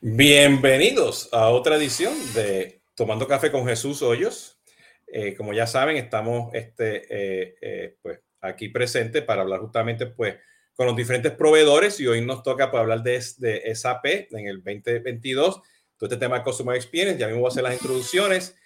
[0.00, 4.60] Bienvenidos a otra edición de Tomando Café con Jesús Hoyos.
[5.08, 10.36] Eh, como ya saben, estamos este, eh, eh, pues, aquí presentes para hablar justamente pues,
[10.76, 14.58] con los diferentes proveedores y hoy nos toca pues, hablar de, de SAP en el
[14.58, 15.62] 2022,
[15.96, 17.18] todo este tema de Customer Experience.
[17.18, 18.56] Ya mismo voy a hacer las introducciones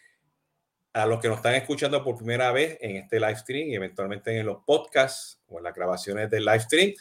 [0.92, 4.38] a los que nos están escuchando por primera vez en este live stream y eventualmente
[4.38, 6.92] en los podcasts o en las grabaciones del live stream.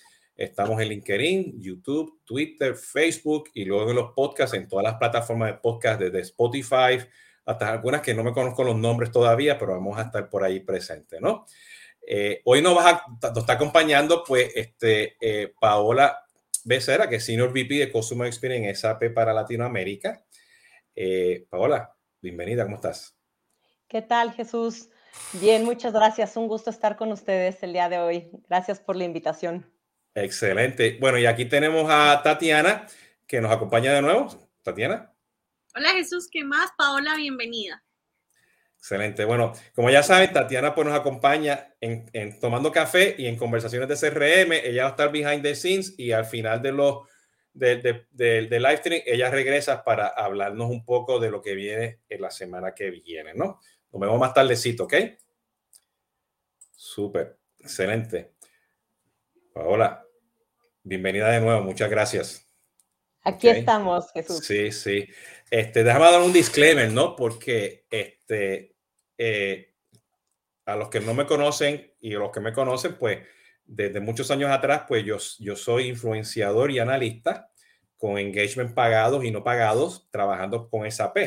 [0.42, 5.52] Estamos en LinkedIn, YouTube, Twitter, Facebook y luego en los podcasts, en todas las plataformas
[5.52, 6.98] de podcast, desde Spotify
[7.46, 10.60] hasta algunas que no me conozco los nombres todavía, pero vamos a estar por ahí
[10.60, 11.46] presentes, ¿no?
[12.07, 12.75] Eh, hoy nos,
[13.38, 16.25] está acompañando, pues, este, eh, Paola
[16.64, 20.26] Becerra, que es Senior VP de Customer Experience en SAP para Latinoamérica.
[20.96, 23.15] Eh, Paola, bienvenida, ¿cómo estás?
[23.87, 24.89] ¿Qué tal, Jesús?
[25.34, 26.36] Bien, muchas gracias.
[26.36, 28.32] Un gusto estar con ustedes el día de hoy.
[28.48, 29.71] Gracias por la invitación.
[30.14, 30.97] Excelente.
[31.00, 32.88] Bueno, y aquí tenemos a Tatiana,
[33.25, 34.28] que nos acompaña de nuevo.
[34.61, 35.14] Tatiana.
[35.73, 36.72] Hola Jesús, ¿qué más?
[36.78, 37.84] Paola, bienvenida.
[38.78, 39.26] Excelente.
[39.26, 44.09] Bueno, como ya saben, Tatiana pues nos acompaña en, tomando café y en conversaciones de
[44.09, 44.54] CRM.
[44.54, 47.08] Ella va a estar behind the scenes y al final de los
[47.54, 48.08] del de,
[48.48, 52.32] de, live stream, ella regresa para hablarnos un poco de lo que viene en la
[52.32, 53.59] semana que viene, ¿no?
[53.92, 54.94] Nos vemos más tardecito, ¿ok?
[56.72, 58.34] Súper, excelente.
[59.54, 60.06] Paola,
[60.82, 62.50] bienvenida de nuevo, muchas gracias.
[63.22, 64.46] Aquí estamos, Jesús.
[64.46, 65.08] Sí, sí.
[65.50, 67.16] Este, déjame dar un disclaimer, ¿no?
[67.18, 68.76] Porque este,
[69.18, 69.74] eh,
[70.66, 73.20] a los que no me conocen y a los que me conocen, pues
[73.66, 77.52] desde muchos años atrás, pues yo, yo soy influenciador y analista
[77.98, 81.18] con engagement pagados y no pagados, trabajando con SAP.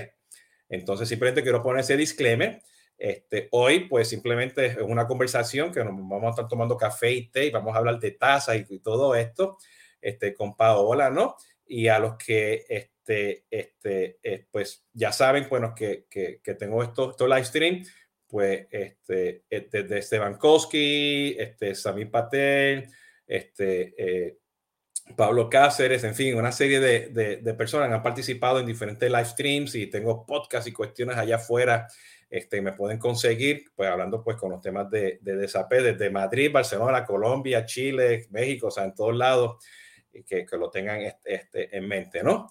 [0.71, 2.63] Entonces, simplemente quiero poner ese disclaimer
[2.97, 7.29] este, hoy, pues simplemente es una conversación que nos vamos a estar tomando café y
[7.29, 9.59] té y vamos a hablar de tazas y, todo esto
[10.01, 11.37] este, con Paola, ¿no?
[11.67, 16.83] Y a los que, este, este, eh, pues ya saben, bueno, que, que, que tengo
[16.83, 17.85] estos esto live stream,
[18.27, 22.89] pues este, eh, desde Esteban Koski, este, Samir Patel,
[23.27, 24.39] este, eh,
[25.17, 29.25] Pablo Cáceres, en fin, una serie de, de, de, personas han participado en diferentes live
[29.25, 31.87] streams y tengo podcasts y cuestiones allá afuera
[32.31, 37.05] este, me pueden conseguir, pues hablando pues con los temas de, de desde Madrid, Barcelona,
[37.05, 39.65] Colombia, Chile, México, o sea, en todos lados,
[40.27, 42.51] que, que lo tengan este, este, en mente, ¿no?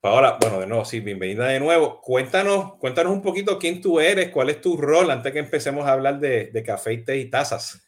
[0.00, 2.00] Paola, bueno, de nuevo, sí, bienvenida de nuevo.
[2.02, 5.92] Cuéntanos, cuéntanos un poquito quién tú eres, cuál es tu rol antes que empecemos a
[5.92, 7.84] hablar de, de café y té y tazas.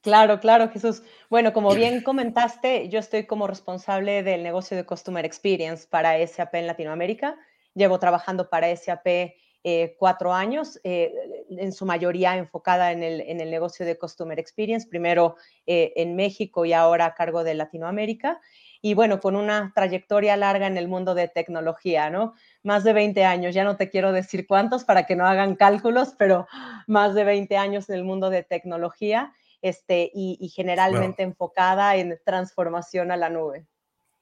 [0.00, 1.02] Claro, claro, Jesús.
[1.30, 6.54] Bueno, como bien comentaste, yo estoy como responsable del negocio de Customer Experience para SAP
[6.56, 7.36] en Latinoamérica.
[7.74, 9.34] Llevo trabajando para SAP
[9.66, 11.10] eh, cuatro años, eh,
[11.48, 16.16] en su mayoría enfocada en el, en el, negocio de Customer Experience, primero eh, en
[16.16, 18.42] México y ahora a cargo de Latinoamérica.
[18.82, 22.34] Y bueno, con una trayectoria larga en el mundo de tecnología, ¿no?
[22.62, 26.14] Más de 20 años, ya no te quiero decir cuántos para que no hagan cálculos,
[26.18, 26.46] pero
[26.86, 32.20] más de 20 años en el mundo de tecnología este, y, y generalmente enfocada en
[32.22, 33.66] transformación a la nube.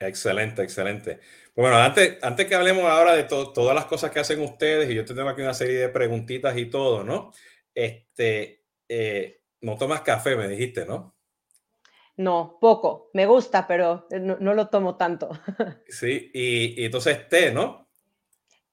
[0.06, 1.20] Excelente, excelente.
[1.54, 5.04] Bueno, antes, antes que hablemos ahora de todas las cosas que hacen ustedes, y yo
[5.04, 7.32] te tengo aquí una serie de preguntitas y todo, ¿no?
[7.74, 11.14] Este, eh, no tomas café, me dijiste, ¿no?
[12.16, 13.10] No, poco.
[13.14, 15.30] Me gusta, pero no, no lo tomo tanto.
[15.88, 17.88] Sí, y, y, entonces té, ¿no?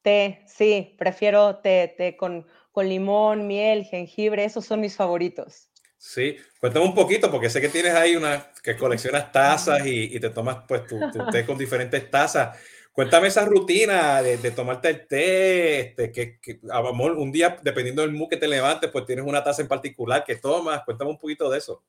[0.01, 5.68] Té, sí, prefiero té, té con, con limón, miel, jengibre, esos son mis favoritos.
[6.01, 10.19] Sí, cuéntame un poquito, porque sé que tienes ahí una, que coleccionas tazas y, y
[10.21, 12.57] te tomas pues tu, tu, té con diferentes tazas.
[12.93, 18.01] Cuéntame esa rutina de, de tomarte el té, este, que, que amor, un día, dependiendo
[18.01, 20.83] del mood que te levantes, pues tienes una taza en particular que tomas.
[20.85, 21.83] Cuéntame un poquito de eso.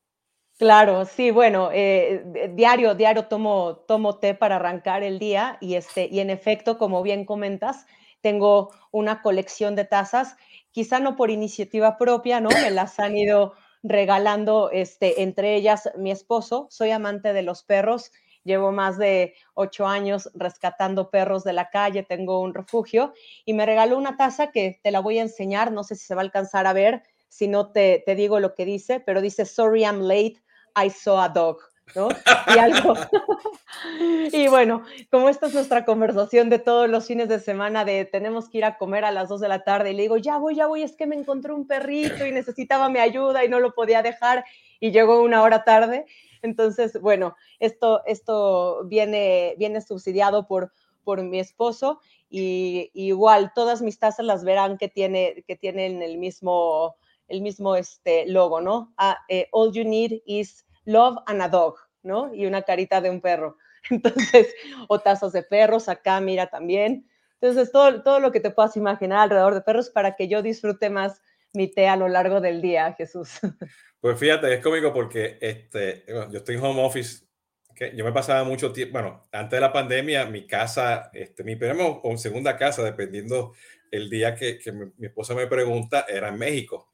[0.58, 6.08] Claro, sí, bueno, eh, diario, diario tomo, tomo té para arrancar el día y, este,
[6.10, 7.86] y en efecto, como bien comentas,
[8.20, 10.36] tengo una colección de tazas,
[10.72, 12.50] quizá no por iniciativa propia, ¿no?
[12.50, 16.66] Me las han ido regalando, este, entre ellas mi esposo.
[16.70, 18.12] Soy amante de los perros.
[18.44, 23.12] Llevo más de ocho años rescatando perros de la calle, tengo un refugio
[23.44, 26.14] y me regaló una taza que te la voy a enseñar, no sé si se
[26.14, 29.44] va a alcanzar a ver, si no te, te digo lo que dice, pero dice,
[29.44, 30.36] sorry I'm late,
[30.74, 31.58] I saw a dog.
[31.94, 32.08] ¿No?
[32.54, 32.94] Y algo.
[34.32, 38.48] y bueno, como esta es nuestra conversación de todos los fines de semana de tenemos
[38.48, 40.54] que ir a comer a las 2 de la tarde y le digo, ya voy,
[40.54, 43.74] ya voy, es que me encontré un perrito y necesitaba mi ayuda y no lo
[43.74, 44.44] podía dejar
[44.78, 46.06] y llegó una hora tarde.
[46.42, 50.72] Entonces, bueno, esto, esto viene, viene subsidiado por,
[51.04, 52.00] por mi esposo
[52.30, 56.96] y, y igual todas mis tazas las verán que, tiene, que tienen el mismo,
[57.28, 58.94] el mismo este, logo, ¿no?
[58.98, 62.34] Uh, eh, all you need is love and a dog, ¿no?
[62.34, 63.56] Y una carita de un perro.
[63.90, 64.54] Entonces,
[64.88, 67.06] o tazas de perros, acá mira también.
[67.40, 70.90] Entonces, todo, todo lo que te puedas imaginar alrededor de perros para que yo disfrute
[70.90, 71.22] más
[71.52, 73.40] mi té a lo largo del día, Jesús.
[74.00, 77.26] Pues fíjate, es cómico porque este, yo estoy en home office,
[77.74, 81.54] que yo me pasaba mucho tiempo, bueno, antes de la pandemia, mi casa, este, mi
[81.54, 83.52] primera o segunda casa, dependiendo
[83.90, 86.89] el día que, que mi, esposa me pregunta, era en México.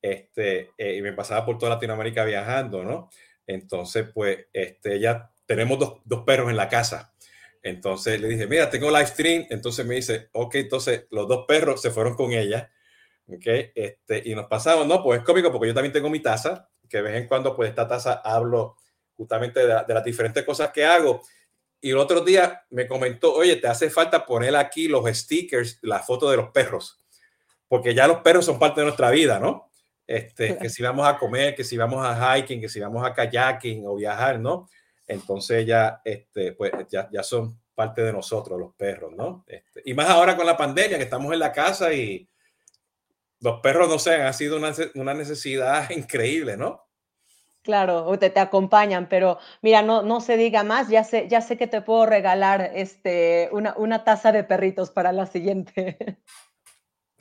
[0.00, 3.10] Este, eh, y me pasaba por toda Latinoamérica viajando, ¿no?
[3.46, 7.14] Entonces, pues, este, ya tenemos dos, dos perros en la casa.
[7.62, 9.46] Entonces le dije, mira, tengo live stream.
[9.50, 12.70] Entonces me dice, ok, entonces los dos perros se fueron con ella
[13.28, 16.68] Okay, este, y nos pasamos, no, pues es cómico porque yo también tengo mi taza,
[16.88, 18.76] que de vez en cuando, pues esta taza hablo
[19.16, 21.22] justamente de, las diferentes cosas que hago.
[21.80, 25.98] Y el otro día me comentó, oye, te hace falta poner aquí los stickers, la
[26.00, 27.04] foto de los perros,
[27.66, 29.65] porque ya los perros son parte de nuestra vida, ¿no?
[30.06, 33.12] Este, que si vamos a comer, que si vamos a hiking, que si vamos a
[33.12, 34.68] kayaking o viajar, ¿no?
[35.06, 39.44] Entonces ya, este, pues ya, ya son parte de nosotros los perros, ¿no?
[39.46, 42.28] Este, y más ahora con la pandemia, que estamos en la casa y,
[43.40, 46.84] los perros, no sé, ha sido una, necesidad increíble, ¿no?
[47.62, 51.56] Claro, te, te acompañan, pero mira, no, no se diga más, ya sé, ya sé
[51.56, 55.98] que te puedo regalar este, una, una taza de perritos para la siguiente.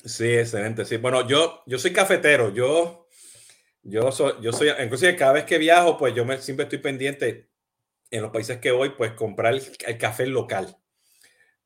[0.05, 0.97] Sí, excelente, sí.
[0.97, 3.07] Bueno, yo, yo soy cafetero, yo,
[3.81, 7.49] yo soy, yo soy, inclusive cada vez que viajo, pues yo me, siempre estoy pendiente
[8.11, 10.77] en los países que voy, pues comprar el café local.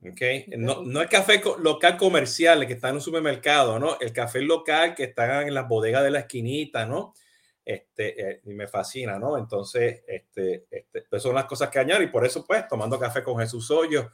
[0.01, 0.45] Okay.
[0.57, 3.97] No, no el café local comercial que está en un supermercado, ¿no?
[3.99, 7.13] El café local que está en las bodegas de la esquinita, ¿no?
[7.65, 9.37] Este, eh, y me fascina, ¿no?
[9.37, 13.21] Entonces, este, este, pues son las cosas que añado y por eso, pues, tomando café
[13.21, 14.09] con Jesús Hoyo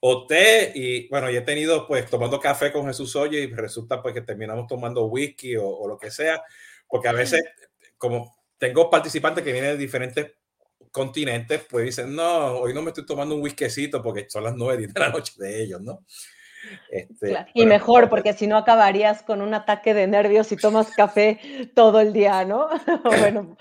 [0.00, 4.02] o té y, bueno, y he tenido, pues, tomando café con Jesús Hoyo y resulta,
[4.02, 6.42] pues, que terminamos tomando whisky o, o lo que sea,
[6.88, 7.44] porque a veces,
[7.96, 10.32] como tengo participantes que vienen de diferentes
[10.90, 14.86] continentes, pues dicen, no, hoy no me estoy tomando un whiskecito porque son las nueve
[14.86, 16.04] de la noche de ellos, ¿no?
[16.90, 21.40] Este, y mejor, porque si no acabarías con un ataque de nervios si tomas café
[21.74, 22.68] todo el día, ¿no?
[23.04, 23.56] bueno,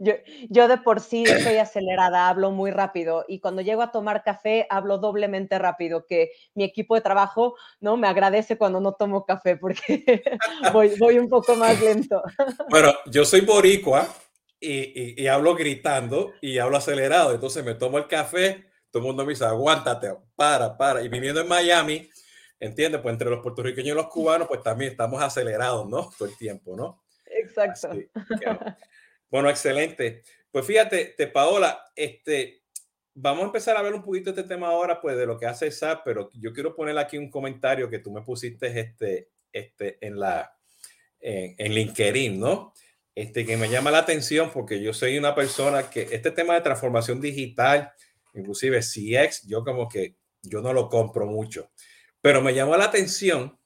[0.00, 0.14] yo,
[0.48, 4.66] yo, de por sí soy acelerada, hablo muy rápido y cuando llego a tomar café
[4.70, 7.96] hablo doblemente rápido, que mi equipo de trabajo, ¿no?
[7.96, 10.22] Me agradece cuando no tomo café porque
[10.72, 12.22] voy, voy un poco más lento.
[12.70, 14.08] bueno, yo soy boricua
[14.60, 17.34] y, y, hablo gritando y hablo acelerado.
[17.34, 21.02] Entonces me tomo el café, todo el mundo me dice, aguántate, para, para.
[21.02, 22.10] Y viviendo en Miami,
[22.60, 23.00] ¿entiendes?
[23.00, 26.10] Pues entre los puertorriqueños y los cubanos, pues también estamos acelerados, ¿no?
[26.16, 27.02] Todo el tiempo, ¿no?
[27.26, 27.90] Exacto.
[29.30, 30.22] bueno, excelente.
[30.52, 32.62] Pues fíjate, te Paola, este,
[33.14, 35.70] vamos a empezar a ver un poquito este tema ahora, pues de lo que hace
[35.70, 40.20] SAP, pero yo quiero poner aquí un comentario que tú me pusiste este, este, en
[40.20, 40.56] la,
[41.18, 42.72] en, en LinkedIn, ¿no?
[43.14, 46.60] este, que me llama la atención porque yo soy una persona que este tema de
[46.62, 47.92] transformación digital,
[48.34, 51.70] inclusive CX, yo como que yo no lo compro mucho,
[52.20, 53.58] pero me llamó la atención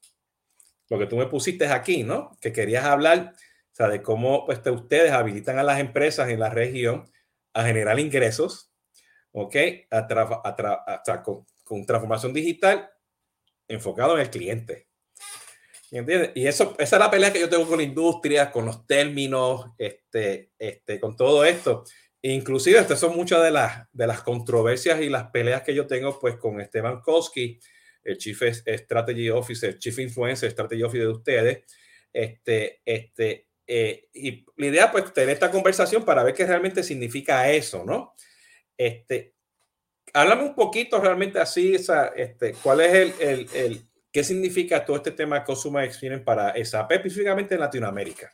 [0.89, 2.37] lo que tú me pusiste aquí, ¿no?
[2.39, 6.49] Que querías hablar, o sea, de cómo pues, ustedes habilitan a las empresas en la
[6.49, 7.09] región
[7.53, 8.71] a generar ingresos,
[9.31, 9.55] ¿ok?
[9.91, 10.07] A
[11.63, 12.91] con transformación digital
[13.67, 14.87] enfocado en el cliente.
[16.35, 19.67] Y eso, esa es la pelea que yo tengo con la industria, con los términos,
[19.77, 21.83] este, este, con todo esto.
[22.21, 26.19] Inclusive, estas son muchas de las, de las controversias y las peleas que yo tengo
[26.19, 27.59] pues con Esteban Koski,
[28.05, 31.63] el Chief Strategy Officer, Chief Influencer Strategy Officer de ustedes.
[32.13, 37.51] Este, este, eh, y la idea pues tener esta conversación para ver qué realmente significa
[37.51, 38.13] eso, ¿no?
[38.77, 39.33] Este,
[40.13, 41.75] háblame un poquito realmente así,
[42.15, 47.55] este, cuál es el, el, ¿Qué significa todo este tema Consumer Experience para SAP, específicamente
[47.55, 48.33] en Latinoamérica?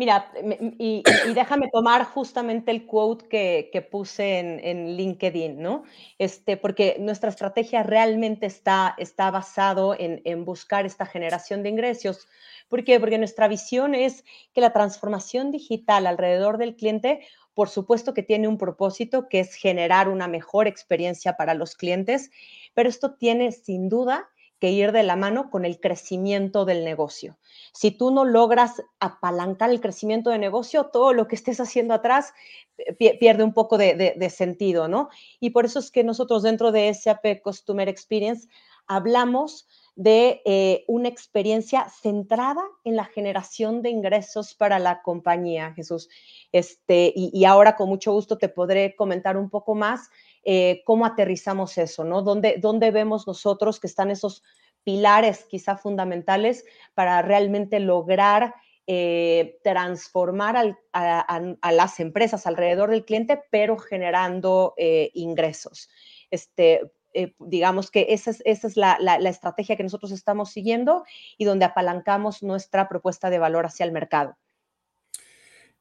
[0.00, 0.32] Mira,
[0.78, 1.02] y,
[1.34, 5.82] déjame tomar justamente el quote que, puse en, LinkedIn, ¿no?
[6.16, 12.28] Este, porque nuestra estrategia realmente está, está basado en, en, buscar esta generación de ingresos.
[12.70, 12.98] ¿Por qué?
[12.98, 17.20] Porque nuestra visión es que la transformación digital alrededor del cliente
[17.52, 22.30] por supuesto que tiene un propósito que es generar una mejor experiencia para los clientes,
[22.72, 24.30] pero esto tiene sin duda
[24.60, 27.38] que ir de la mano con el crecimiento del negocio.
[27.72, 32.34] Si tú no logras apalancar el crecimiento de negocio, todo lo que estés haciendo atrás
[32.78, 35.08] eh, pierde un poco de, sentido, ¿no?
[35.40, 38.48] Y por eso es que nosotros dentro de SAP Customer Experience
[38.86, 46.08] hablamos de eh, una experiencia centrada en la generación de ingresos para la compañía, Jesús.
[46.52, 50.10] Este, y, ahora con mucho gusto te podré comentar un poco más
[50.44, 52.22] eh, cómo aterrizamos eso, ¿no?
[52.22, 54.42] ¿Dónde, ¿Dónde vemos nosotros que están esos
[54.84, 58.54] pilares quizá fundamentales para realmente lograr
[58.92, 60.56] eh, transformar
[60.92, 65.88] a, las empresas alrededor del cliente, pero generando eh, ingresos.
[66.28, 66.90] Este,
[67.38, 68.96] digamos que esa es, esa es la,
[69.28, 71.04] estrategia que nosotros estamos siguiendo
[71.38, 74.36] y donde apalancamos nuestra propuesta de valor hacia el mercado.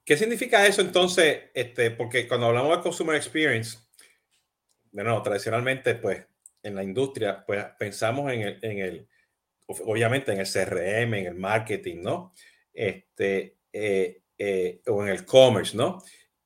[0.06, 1.46] ¿Qué significa eso entonces?
[1.56, 3.89] Este, porque cuando hablamos de Consumer Experience,
[4.92, 6.26] de tradicionalmente, pues,
[6.64, 9.08] en la industria, pues, pensamos en el, en el
[9.68, 12.34] obviamente, en el CRM, en el marketing, ¿no?
[12.80, 16.02] este, eh, eh, o en el commerce, ¿no?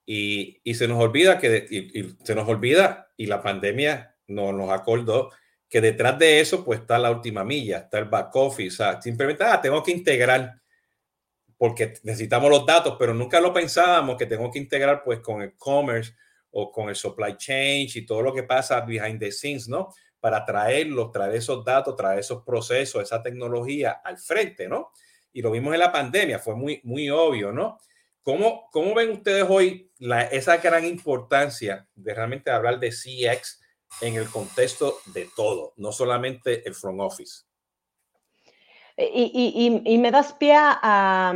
[0.06, 4.72] Y, y se nos olvida que, y, se nos olvida, y la pandemia no, nos
[4.72, 5.32] acordó,
[5.70, 9.02] que detrás de eso, pues está la última milla, está el back office, o sea,
[9.02, 10.60] simplemente, ah, tengo que integrar,
[11.58, 15.56] porque necesitamos los datos, pero nunca lo pensábamos que tengo que integrar, pues, con el
[15.56, 16.14] commerce
[16.54, 19.90] o con el supply chain y todo lo que pasa behind the scenes, ¿no?
[20.20, 24.92] Para traerlos, traer esos datos, traer esos procesos, esa tecnología al frente, ¿no?
[25.34, 27.80] y lo vimos en la pandemia, fue muy, muy obvio, ¿no?
[28.22, 33.62] ¿Cómo, cómo ven ustedes hoy la, esa gran importancia de realmente hablar de CX
[34.02, 37.44] en el contexto de todo, no solamente el front office?
[38.96, 41.34] Y, me das pie a,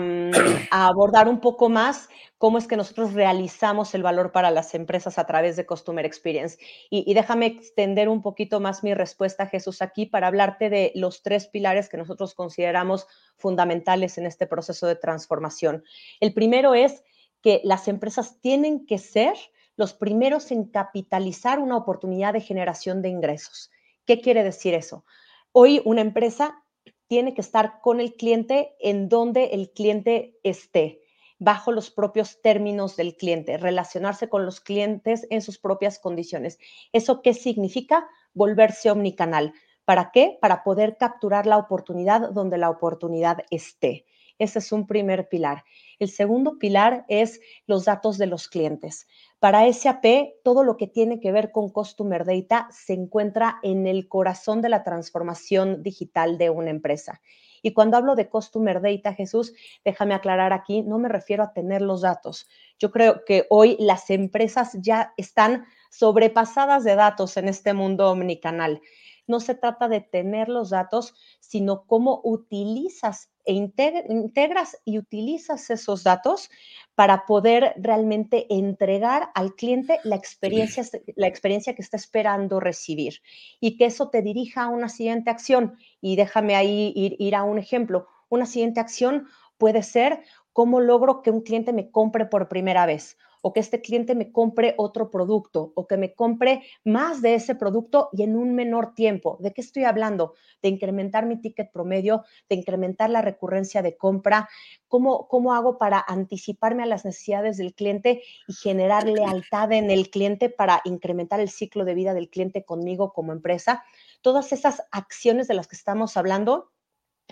[0.69, 5.25] abordar un poco más cómo es que nosotros realizamos el valor para las empresas a
[5.25, 6.59] través de Customer Experience.
[6.91, 11.47] Y, déjame extender un poquito más mi respuesta, Jesús, aquí para hablarte de los tres
[11.47, 15.83] pilares que nosotros consideramos fundamentales en este proceso de transformación.
[16.19, 17.03] El primero es
[17.41, 19.35] que las empresas tienen que ser
[19.77, 23.71] los primeros en capitalizar una oportunidad de generación de ingresos.
[24.05, 25.05] ¿Qué quiere decir eso?
[25.51, 26.63] Hoy una empresa
[27.07, 31.01] tiene que estar con el cliente en donde el cliente esté,
[31.39, 36.59] bajo los propios términos del cliente, relacionarse con los clientes en sus propias condiciones.
[36.93, 38.07] ¿Eso qué significa?
[38.33, 39.53] Volverse omnicanal.
[39.85, 40.37] ¿Para qué?
[40.41, 44.05] Para poder capturar la oportunidad donde la oportunidad esté.
[44.39, 45.63] Ese es un primer pilar.
[45.99, 49.07] El segundo pilar es los datos de los clientes.
[49.39, 50.05] Para SAP,
[50.43, 54.69] todo lo que tiene que ver con Customer Data se encuentra en el corazón de
[54.69, 57.21] la transformación digital de una empresa.
[57.61, 59.53] Y cuando hablo de Customer Data, Jesús,
[59.83, 62.47] déjame aclarar aquí, no me refiero a tener los datos.
[62.77, 68.81] Yo creo que hoy las empresas ya están sobrepasadas de datos en este mundo omnicanal
[69.27, 76.03] no se trata de tener los datos, sino cómo utilizas e integras y utilizas esos
[76.03, 76.49] datos
[76.95, 80.83] para poder realmente entregar al cliente la experiencia,
[81.15, 83.21] la experiencia que está esperando recibir
[83.61, 85.77] y que eso te dirija a una siguiente acción.
[86.01, 88.07] Y déjame ahí ir, ir a un ejemplo.
[88.27, 93.17] Una siguiente acción puede ser cómo logro que un cliente me compre por primera vez
[93.41, 97.55] o que este cliente me compre otro producto o que me compre más de ese
[97.55, 99.37] producto y en un menor tiempo.
[99.39, 100.33] ¿De qué estoy hablando?
[100.61, 104.49] De incrementar mi ticket promedio, de incrementar la recurrencia de compra.
[104.87, 110.09] ¿Cómo, cómo hago para anticiparme a las necesidades del cliente y generar lealtad en el
[110.09, 113.83] cliente para incrementar el ciclo de vida del cliente conmigo como empresa?
[114.21, 116.71] Todas esas acciones de las que estamos hablando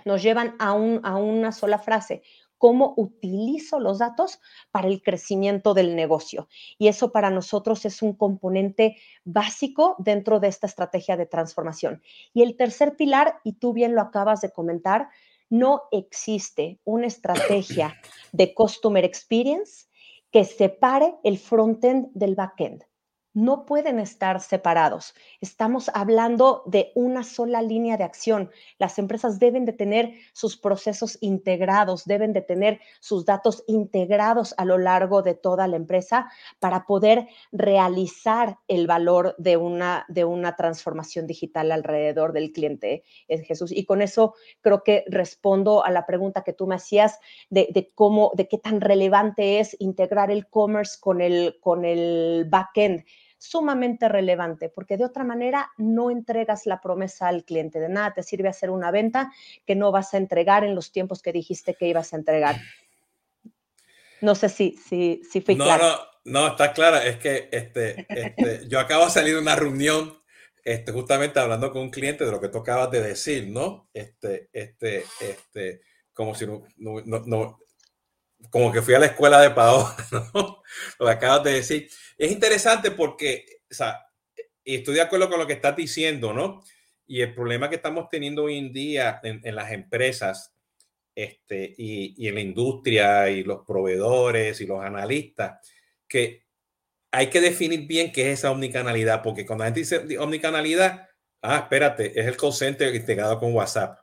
[0.04, 2.22] nos llevan a, un, a una sola frase,
[2.58, 4.40] cómo utilizo los datos
[4.72, 6.48] para el crecimiento del negocio.
[6.78, 12.02] Y eso para nosotros es un componente básico dentro de esta estrategia de transformación.
[12.34, 15.10] Y el tercer pilar, y tú bien lo acabas de comentar,
[15.50, 17.96] no existe una estrategia
[18.32, 19.86] de customer experience
[20.32, 22.84] que separe el frontend del backend
[23.36, 25.14] no pueden estar separados.
[25.42, 28.50] Estamos hablando de una sola línea de acción.
[28.80, 34.64] Las empresas deben de tener sus procesos integrados, deben de tener sus datos integrados a
[34.64, 40.56] lo largo de toda la empresa para poder realizar el valor de una, de una
[40.56, 43.74] transformación digital alrededor del cliente, eh, Jesús.
[43.74, 47.92] Y con eso creo que respondo a la pregunta que tú me hacías de, de
[47.94, 53.04] cómo, de qué tan relevante es integrar el commerce con el, con el backend
[53.38, 57.80] sumamente relevante, porque de otra manera no entregas la promesa al cliente.
[57.80, 59.32] De nada te sirve hacer una venta
[59.66, 62.58] que no vas a entregar en los tiempos que dijiste que ibas a entregar.
[64.22, 67.06] No sé si, si, si fui no, No, no, está clara.
[67.06, 70.18] Es que este, este, yo acabo de salir de una reunión
[70.64, 73.88] este, justamente hablando con un cliente de lo que tú acabas de decir, ¿no?
[73.94, 77.60] Este, este, este, como si no, no, no
[78.50, 79.96] como que fui a la escuela de Paola,
[80.34, 80.64] ¿no?
[81.00, 81.90] Lo que acabas de decir.
[82.18, 84.06] Es interesante porque, o sea,
[84.64, 86.64] estoy de acuerdo con lo que estás diciendo, ¿no?
[87.08, 90.54] Y el problema que estamos teniendo hoy en día en, las empresas
[91.14, 95.60] este, y, y, en la industria y los proveedores y los analistas,
[96.08, 96.46] que
[97.12, 101.08] hay que definir bien qué es esa omnicanalidad, porque cuando la gente dice omnicanalidad,
[101.42, 104.00] ah, espérate, es el call center integrado con WhatsApp.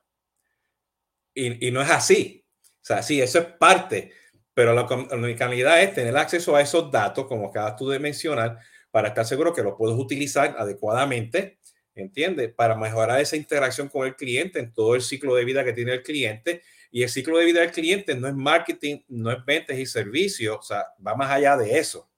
[1.35, 2.47] Y, y no es así.
[2.83, 4.13] O sea, sí, eso es parte,
[4.55, 8.59] pero la omnicanalidad es tener acceso a esos datos, como acabas tú de mencionar,
[8.91, 11.59] para estar seguro que los puedes utilizar adecuadamente,
[11.95, 12.53] ¿entiendes?
[12.55, 15.95] Para mejorar esa interacción con el cliente en todo el ciclo de vida que tiene
[15.95, 16.63] el cliente.
[16.91, 20.59] Y el ciclo de vida del cliente no es marketing, no es ventas y servicios,
[20.59, 22.11] o sea, va más allá de eso.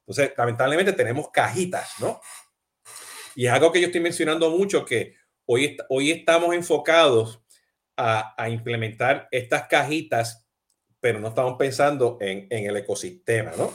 [0.00, 2.20] Entonces, lamentablemente tenemos cajitas, ¿no?
[3.34, 5.14] Y es algo que yo estoy mencionando mucho, que
[5.46, 7.42] hoy, hoy estamos enfocados
[7.96, 10.47] a, a implementar estas cajitas,
[11.00, 13.72] pero no estamos pensando en, en el ecosistema, ¿no?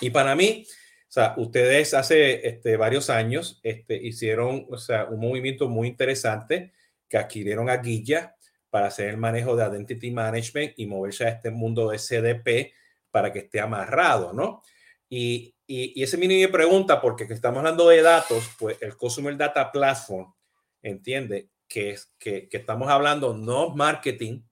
[0.00, 0.64] Y para mí,
[1.08, 6.72] o sea, ustedes hace este, varios años este, hicieron o sea, un movimiento muy interesante
[7.08, 8.36] que adquirieron a Guilla
[8.70, 12.74] para hacer el manejo de Identity Management y moverse a este mundo de CDP
[13.10, 14.62] para que esté amarrado, ¿no?
[15.08, 20.34] Y, y, ese mi pregunta, porque estamos hablando de datos, pues el Customer Data Platform
[20.82, 24.42] entiende que, que, que estamos hablando no marketing,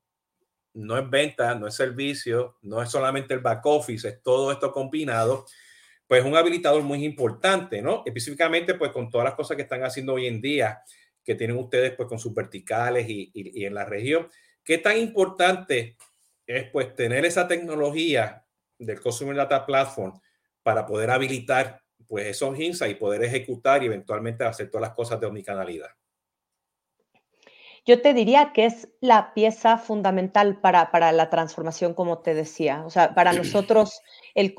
[0.76, 4.72] no es venta, no es servicio, no es solamente el back office, es todo esto
[4.72, 5.46] combinado
[6.06, 8.02] pues un habilitador muy importante, ¿no?
[8.06, 10.82] Específicamente, pues con todas las cosas que están haciendo hoy en día,
[11.24, 13.32] que tienen ustedes, pues con sus verticales y,
[13.64, 14.28] en la región.
[14.62, 15.96] ¿Qué tan importante
[16.46, 18.44] es, pues, tener esa tecnología
[18.78, 20.12] del Customer Data Platform
[20.62, 25.18] para poder habilitar, pues, esos insights y poder ejecutar y eventualmente hacer todas las cosas
[25.18, 25.90] de omnicanalidad?
[27.86, 32.82] Yo te diría que es la pieza fundamental para, para la transformación, como te decía.
[32.84, 34.02] O sea, para nosotros
[34.34, 34.56] el,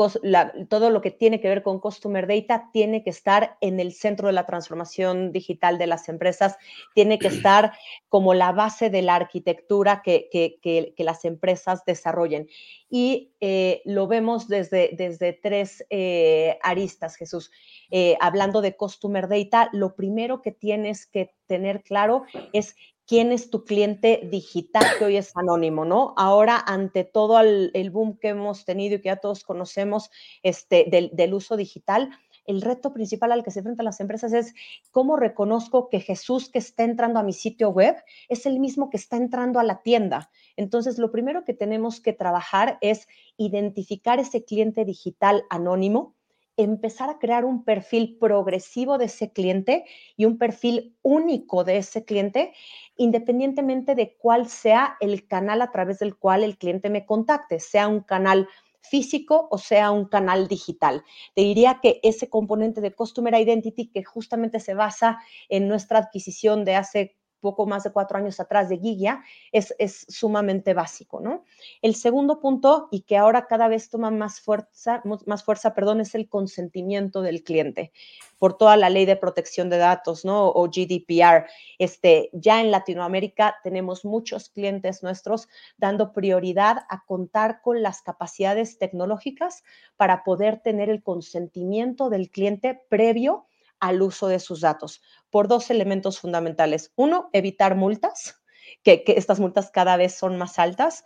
[0.69, 4.27] todo lo que tiene que ver con Customer Data tiene que estar en el centro
[4.27, 6.55] de la transformación digital de las empresas,
[6.95, 7.73] tiene que estar
[8.07, 12.47] como la base de la arquitectura que, que, que, que las empresas desarrollen.
[12.89, 17.51] Y eh, lo vemos desde, desde tres eh, aristas, Jesús.
[17.91, 22.75] Eh, hablando de Customer Data, lo primero que tienes que tener claro es
[23.07, 26.13] quién es tu cliente digital, que hoy es anónimo, ¿no?
[26.17, 30.11] Ahora, ante todo el, boom que hemos tenido y que ya todos conocemos
[30.43, 32.09] este, del, uso digital,
[32.45, 34.53] el reto principal al que se enfrentan las empresas es
[34.91, 37.95] cómo reconozco que Jesús que está entrando a mi sitio web
[38.29, 40.29] es el mismo que está entrando a la tienda.
[40.55, 46.16] Entonces, lo primero que tenemos que trabajar es identificar ese cliente digital anónimo,
[46.57, 52.03] empezar a crear un perfil progresivo de ese cliente y un perfil único de ese
[52.03, 52.53] cliente,
[52.97, 57.87] independientemente de cuál sea el canal a través del cual el cliente me contacte, sea
[57.87, 58.47] un canal
[58.81, 61.03] físico o sea un canal digital.
[61.35, 66.65] Te diría que ese componente de Customer Identity que justamente se basa en nuestra adquisición
[66.65, 71.43] de hace poco más de cuatro años atrás de Guilla, es, es sumamente básico, ¿no?
[71.81, 76.15] El segundo punto, y que ahora cada vez toma más fuerza, más fuerza, perdón, es
[76.15, 77.91] el consentimiento del cliente
[78.37, 80.47] por toda la ley de protección de datos, ¿no?
[80.47, 81.47] O GDPR.
[81.79, 85.47] Este, ya en Latinoamérica tenemos muchos clientes nuestros
[85.77, 89.63] dando prioridad a contar con las capacidades tecnológicas
[89.95, 93.45] para poder tener el consentimiento del cliente previo
[93.79, 96.91] al uso de sus datos por dos elementos fundamentales.
[96.95, 98.41] Uno, evitar multas,
[98.83, 101.03] que, que estas multas cada vez son más altas.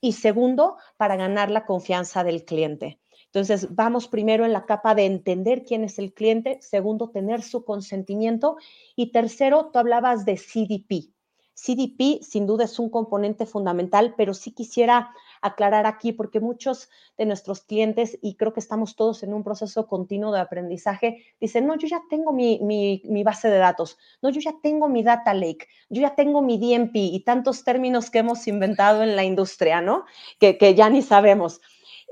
[0.00, 3.00] Y segundo, para ganar la confianza del cliente.
[3.36, 7.64] Entonces, vamos primero en la capa de entender quién es el cliente, segundo, tener su
[7.64, 8.56] consentimiento
[8.94, 11.12] y tercero, tú hablabas de CDP.
[11.54, 15.10] CDP sin duda es un componente fundamental, pero sí quisiera
[15.42, 19.86] aclarar aquí porque muchos de nuestros clientes, y creo que estamos todos en un proceso
[19.86, 24.40] continuo de aprendizaje, dicen, no, yo ya tengo mi, mi, base de datos, no, yo
[24.40, 28.46] ya tengo mi data lake, yo ya tengo mi DMP y tantos términos que hemos
[28.46, 30.04] inventado en la industria, ¿no?
[30.38, 31.60] Que, que ya ni sabemos.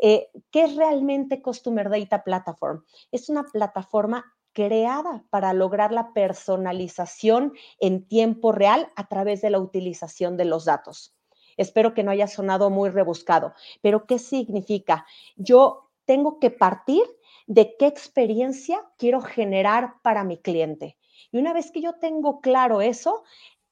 [0.03, 2.85] Eh, ¿Qué es realmente Customer Data Platform?
[3.13, 9.59] Es una plataforma creada para lograr la personalización en tiempo real a través de la
[9.59, 11.14] utilización de los datos.
[11.57, 15.07] Espero que no haya sonado muy rebuscado, pero ¿qué significa?
[15.37, 17.03] Yo tengo que partir
[17.47, 20.97] de qué experiencia quiero generar para mi cliente.
[21.31, 23.25] Y una vez que yo tengo claro eso,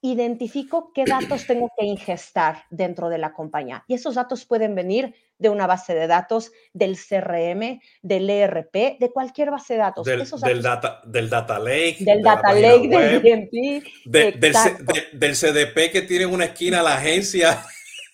[0.03, 3.85] identifico qué datos tengo que ingestar dentro de la compañía.
[3.87, 9.11] Y esos datos pueden venir de una base de datos, del CRM, del ERP, de
[9.13, 10.05] cualquier base de datos.
[10.05, 11.97] Del, Esos del data, del data Lake.
[12.01, 13.83] Del de Data Lake, del DMP.
[14.05, 17.63] De, del, de, del, CDP que tiene una esquina la agencia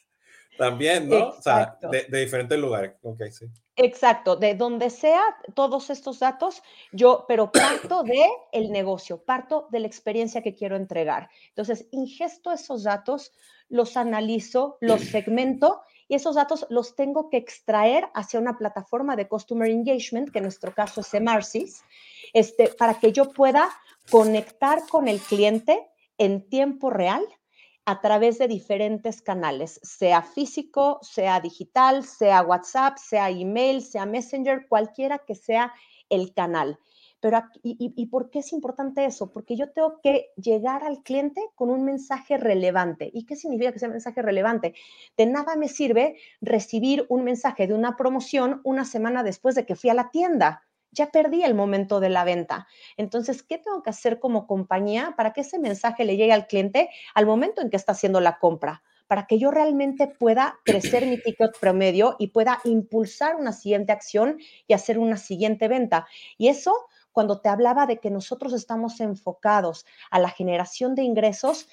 [0.60, 1.34] también, ¿no?
[1.36, 1.88] Exacto.
[1.88, 2.92] O sea, de, diferentes lugares.
[3.02, 3.48] Okay, sí.
[3.82, 6.62] Exacto, de donde sea todos estos datos,
[6.92, 11.30] yo, pero parto de el negocio, parto de la experiencia que quiero entregar.
[11.48, 13.32] Entonces, ingesto esos datos,
[13.70, 19.30] los analizo, los segmento y esos datos los tengo que extraer hacia una plataforma de
[19.30, 21.82] Customer Engagement, que en nuestro caso es Emarsis,
[22.34, 23.70] este, para que yo pueda
[24.12, 25.88] conectar con el cliente
[26.18, 27.24] en tiempo real
[27.90, 34.68] a través de diferentes canales, sea físico, sea digital, sea WhatsApp, sea email, sea Messenger,
[34.68, 35.74] cualquiera que sea
[36.08, 36.78] el canal.
[37.20, 39.32] Pero, y, por qué es importante eso?
[39.32, 43.10] Porque yo tengo que llegar al cliente con un mensaje relevante.
[43.12, 44.76] ¿Y qué significa que sea un mensaje relevante?
[45.18, 49.76] De nada me sirve recibir un mensaje de una promoción una semana después de que
[49.76, 50.64] fui a la tienda.
[50.92, 52.68] Ya perdí el momento de la venta.
[52.98, 56.90] Entonces, ¿qué tengo que hacer como compañía para que ese mensaje le llegue al cliente
[57.14, 58.82] al momento en que está haciendo la compra?
[59.10, 64.38] para que yo realmente pueda crecer mi ticket promedio y pueda impulsar una siguiente acción
[64.68, 66.06] y hacer una siguiente venta.
[66.38, 66.76] Y eso
[67.12, 71.68] cuando te hablaba de que nosotros estamos enfocados a la generación de ingresos,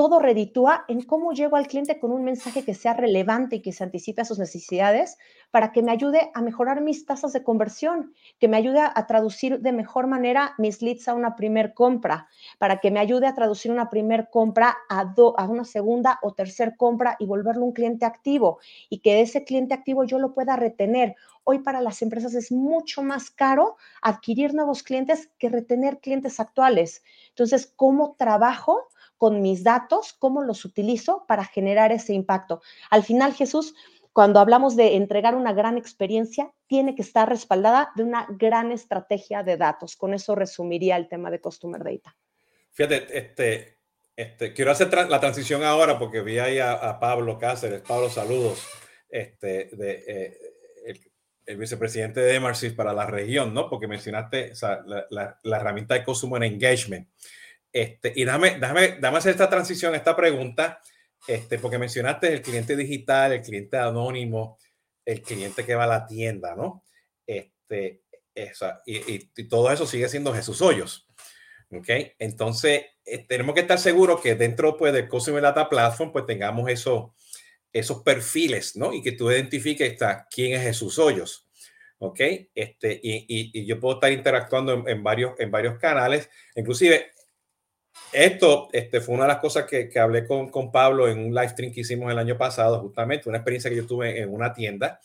[0.00, 3.70] todo reditúa en cómo llego al cliente con un mensaje que sea relevante y que
[3.70, 5.18] se anticipe a sus necesidades
[5.50, 9.60] para que me ayude a mejorar mis tasas de conversión, que me ayude a traducir
[9.60, 13.70] de mejor manera mis leads a una primer compra, para que me ayude a traducir
[13.70, 18.58] una primer compra a, a una segunda o tercer compra y volverlo un cliente activo
[18.88, 21.14] y que ese cliente activo yo lo pueda retener.
[21.44, 27.02] Hoy para las empresas es mucho más caro adquirir nuevos clientes que retener clientes actuales.
[27.28, 28.88] Entonces, ¿cómo trabajo?
[29.20, 32.62] Con mis datos, cómo los utilizo para generar ese impacto.
[32.88, 33.74] Al final, Jesús,
[34.14, 39.42] cuando hablamos de entregar una gran experiencia, tiene que estar respaldada de una gran estrategia
[39.42, 39.94] de datos.
[39.94, 42.16] Con eso resumiría el tema de Customer Data.
[42.70, 43.76] Fíjate, este,
[44.16, 47.82] este, quiero hacer la transición ahora porque vi ahí a, Pablo Cáceres.
[47.82, 48.66] Pablo, saludos.
[49.06, 50.38] Este, de, eh,
[51.44, 53.68] el, vicepresidente de Emarsis para la región, ¿no?
[53.68, 54.52] Porque mencionaste
[55.10, 57.06] la, la, herramienta de Customer Engagement.
[57.72, 60.80] Este, y dame, dame, dame hacer esta transición, esta pregunta,
[61.26, 64.58] este, porque mencionaste el cliente digital, el cliente anónimo,
[65.04, 66.84] el cliente que va a la tienda, ¿no?
[67.26, 68.02] Este,
[68.34, 71.06] esa, y, todo eso sigue siendo Jesús Hoyos.
[71.72, 71.88] ¿Ok?
[72.18, 76.68] Entonces, eh, tenemos que estar seguros que dentro pues, del Customer Data Platform, pues tengamos
[76.68, 77.14] eso,
[77.72, 78.92] esos perfiles, ¿no?
[78.92, 79.96] Y que tú identifiques
[80.30, 81.48] quién es Jesús Hoyos.
[81.98, 82.18] ¿Ok?
[82.54, 86.28] Este, y, y, yo puedo estar interactuando en, en, varios, en varios canales.
[86.56, 87.12] Inclusive,
[88.12, 91.34] esto este, fue una de las cosas que, que hablé con, con, Pablo en un
[91.34, 94.52] live stream que hicimos el año pasado, justamente, una experiencia que yo tuve en una
[94.52, 95.00] tienda.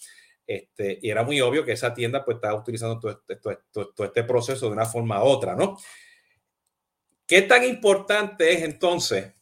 [0.48, 4.08] Este, y era muy obvio que esa tienda pues estaba utilizando todo este, todo, todo
[4.08, 5.78] este proceso de una forma u otra, ¿no?
[7.28, 9.34] ¿Qué tan importante es entonces,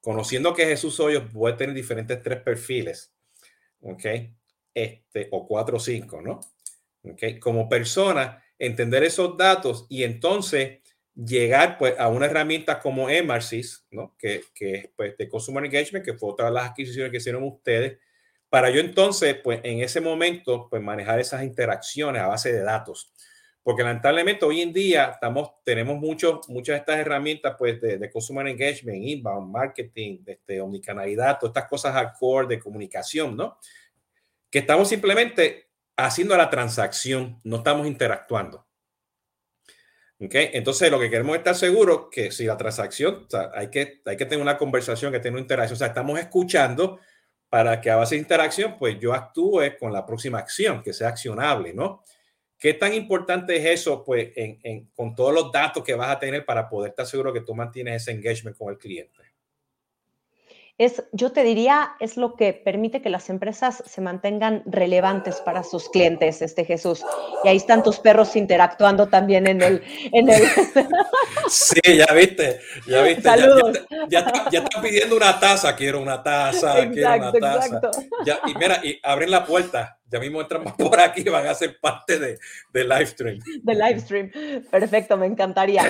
[0.00, 3.14] conociendo que Jesús Hoyos puede tener diferentes tres perfiles,
[3.80, 4.04] ¿ok?
[4.74, 6.40] Este, o cuatro o cinco, ¿no?
[7.02, 7.38] ¿Ok?
[7.40, 10.80] Como persona, entender esos datos y entonces
[11.16, 14.14] llegar pues, a una herramienta como Emarsis, ¿no?
[14.18, 17.98] que, es pues, de Consumer Engagement, que fue otra de las adquisiciones que hicieron ustedes,
[18.48, 23.12] para yo entonces, pues en ese momento, pues manejar esas interacciones a base de datos.
[23.62, 28.10] Porque lamentablemente hoy en día estamos, tenemos mucho, muchas de estas herramientas pues, de, de
[28.10, 33.58] Consumer Engagement, inbound, marketing, este, omnicanalidad, todas estas cosas hardcore de comunicación, ¿no?
[34.48, 38.65] Que estamos simplemente haciendo la transacción, no estamos interactuando.
[40.18, 40.50] Okay.
[40.54, 44.40] Entonces, lo que queremos estar seguros que si la transacción, hay, que, hay que tener
[44.40, 46.98] una conversación, que tener una interacción, o sea, estamos escuchando
[47.50, 51.08] para que a base de interacción, pues yo actúe con la próxima acción, que sea
[51.08, 52.02] accionable, ¿no?
[52.58, 56.46] ¿Qué tan importante es eso, pues, en, con todos los datos que vas a tener
[56.46, 59.25] para poder estar seguro que tú mantienes ese engagement con el cliente?
[60.78, 65.62] Es, yo te diría, es lo que permite que las empresas se mantengan relevantes para
[65.62, 67.02] sus clientes, este Jesús.
[67.44, 69.82] Y ahí están tus perros interactuando también en el...
[70.12, 70.42] En el...
[71.48, 73.22] Sí, ya viste, ya viste.
[73.22, 73.80] Saludos.
[74.08, 77.80] Ya, ya, están pidiendo una taza, quiero una taza, quiero una taza.
[78.24, 81.54] Ya, y mira, y abren la puerta ya mismo entramos por aquí y van a
[81.54, 82.38] ser parte de,
[82.72, 83.38] de live stream.
[83.62, 84.30] De live stream.
[84.70, 85.82] Perfecto, me encantaría.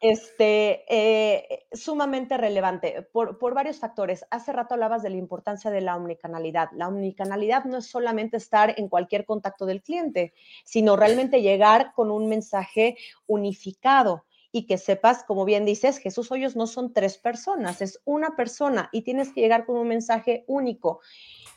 [0.00, 4.24] Este, eh, sumamente relevante por, por, varios factores.
[4.30, 6.68] Hace rato hablabas de la importancia de la omnicanalidad.
[6.72, 12.10] La omnicanalidad no es solamente estar en cualquier contacto del cliente, sino realmente llegar con
[12.10, 17.80] un mensaje unificado y que sepas, como bien dices, Jesús Hoyos no son tres personas,
[17.80, 21.00] es una persona y tienes que llegar con un mensaje único.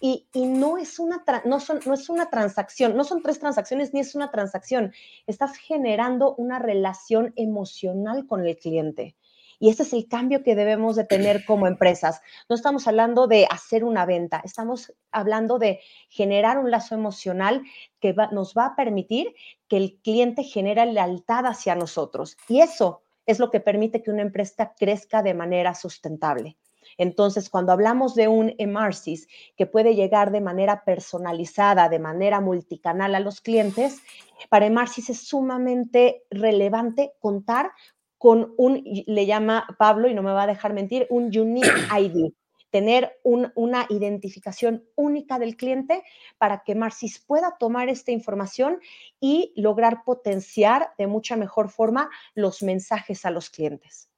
[0.02, 4.02] Y, no, es una no, son, no es una transacción, no son tres transacciones ni
[4.02, 4.94] es una transacción.
[5.26, 9.16] Estás generando una relación emocional con el cliente.
[9.60, 12.22] Y ese es el cambio que debemos de tener como empresas.
[12.50, 15.80] No estamos hablando de hacer una venta, estamos hablando de
[16.10, 17.64] generar un lazo emocional
[18.00, 19.34] que nos va a permitir
[19.68, 22.38] que el cliente genere lealtad hacia nosotros.
[22.50, 26.58] Y eso es lo que permite que una empresa crezca de manera sustentable.
[26.98, 33.16] Entonces, cuando hablamos de un emarsis que puede llegar de manera personalizada, de manera multicanal
[33.16, 34.02] a los clientes,
[34.50, 37.72] para emarsis es sumamente relevante contar
[38.18, 42.34] con un, le llama Pablo y no me va a dejar mentir, un unique ID.
[42.72, 46.04] tener una identificación única del cliente
[46.38, 48.80] para que Marcis pueda tomar esta información
[49.22, 54.10] y lograr potenciar de mucha mejor forma los mensajes a los clientes.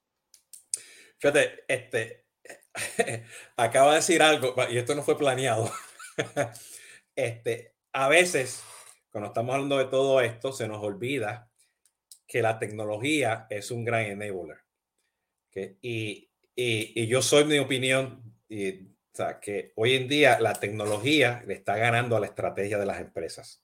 [1.20, 2.27] Fíjate, este,
[3.58, 5.72] acaba de decir algo, y esto no fue planeado.
[7.16, 8.63] este, a veces,
[9.10, 11.50] cuando estamos hablando de todo esto, se nos olvida
[12.28, 14.58] que la tecnología es un gran enabler.
[15.82, 21.44] Y, y, yo soy mi opinión, y, o sea, que hoy en día la tecnología
[21.48, 23.63] le está ganando a la estrategia de las empresas.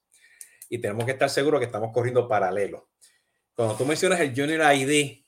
[0.68, 2.90] Y tenemos que estar seguros que estamos corriendo paralelo.
[3.54, 5.24] Cuando tú mencionas el Junior ID,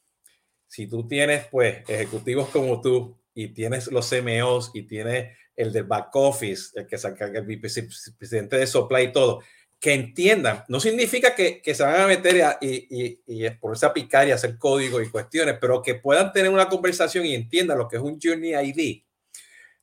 [0.67, 5.85] si tú tienes pues ejecutivos como tú y tienes los CMOs y tienes el del
[5.85, 9.43] back office, el que saca el vicepresidente de supply y todo,
[9.79, 13.93] que entiendan, no significa que, que se van a meter y, y, y ponerse a
[13.93, 17.89] picar y hacer código y cuestiones, pero que puedan tener una conversación y entiendan lo
[17.89, 19.03] que es un Journey ID.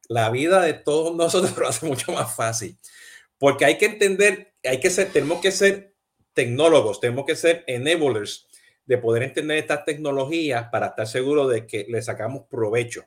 [0.10, 2.76] La vida de todos nosotros lo hace mucho más fácil,
[3.38, 5.94] porque hay que entender, hay que ser, tenemos que ser
[6.34, 8.48] tecnólogos, tenemos que ser enablers
[8.88, 13.06] de poder entender estas tecnologías para estar seguro de que le sacamos provecho.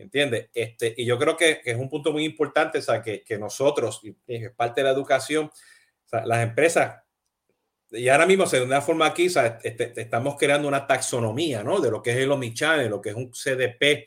[0.00, 0.48] ¿Entiendes?
[0.54, 3.38] Este, y yo creo que, que, es un punto muy importante, o sea, que, que
[3.38, 5.50] nosotros, y es parte de la educación,
[6.24, 7.02] las empresas,
[7.92, 11.80] y ahora mismo, de una forma aquí, este, estamos creando una taxonomía, ¿no?
[11.80, 14.06] De lo que es el omnichannel, lo que es un CDP.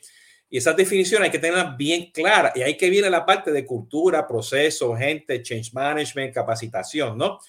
[0.50, 2.54] Y esas definiciones hay que tenerlas bien claras.
[2.56, 7.40] Y ahí que viene la parte de cultura, proceso, gente, change management, capacitación, ¿no?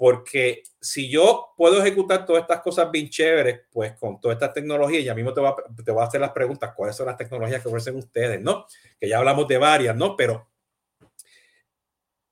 [0.00, 4.98] Porque si yo puedo ejecutar todas estas cosas bien chéveres, pues con toda esta tecnología,
[5.02, 7.60] ya mismo te voy, a, te voy a hacer las preguntas, ¿cuáles son las tecnologías
[7.60, 8.64] que ofrecen ustedes, no?
[8.98, 10.16] Que ya hablamos de varias, ¿no?
[10.16, 10.48] Pero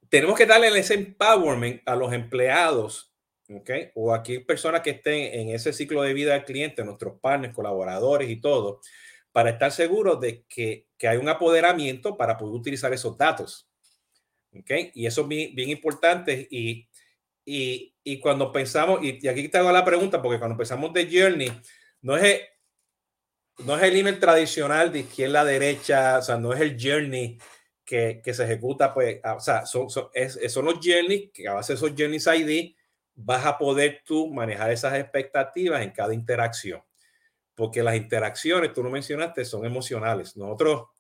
[0.09, 3.13] tenemos que darle ese empowerment a los empleados,
[3.51, 3.71] ¿ok?
[3.97, 8.31] O aquí personas que estén en ese ciclo de vida del cliente, nuestros partners, colaboradores
[8.31, 8.81] y todo,
[9.31, 13.69] para estar seguros de que, que hay un apoderamiento para poder utilizar esos datos.
[14.59, 14.71] ¿Ok?
[14.95, 16.49] Y eso es bien, bien importante.
[16.51, 16.88] Y,
[17.49, 21.09] y, y, cuando pensamos, y, y, aquí te hago la pregunta, porque cuando pensamos de
[21.11, 21.51] Journey,
[22.03, 22.41] no es el,
[23.67, 27.39] no es el email tradicional de izquierda a derecha, o sea, no es el Journey
[27.89, 31.55] que, que se ejecuta, pues, o sea, son, son, es, son los journeys, que a
[31.55, 32.75] base de esos journeys ID
[33.15, 36.83] vas a poder tú manejar esas expectativas en cada interacción.
[37.55, 40.37] Porque las interacciones, tú lo mencionaste, son emocionales.
[40.37, 40.93] Nosotros, o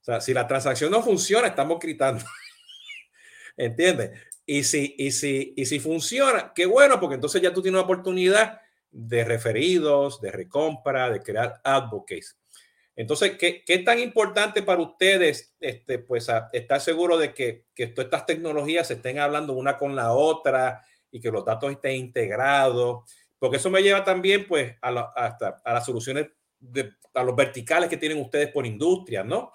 [0.00, 2.24] sea, si la transacción no funciona, estamos gritando.
[3.58, 4.18] ¿Entiendes?
[4.52, 7.84] Y si, y, si, y si funciona, qué bueno, porque entonces ya tú tienes una
[7.84, 8.60] oportunidad
[8.90, 12.36] de referidos, de recompra, de crear advocates.
[12.96, 18.06] Entonces, ¿qué, ¿qué, tan importante para ustedes este, pues, estar seguro de que, que, todas
[18.06, 20.82] estas tecnologías se estén hablando una con la otra
[21.12, 23.08] y que los datos estén integrados?
[23.38, 26.26] Porque eso me lleva también pues, a, hasta, a las soluciones,
[27.14, 29.52] a los verticales que tienen ustedes por industria, ¿no?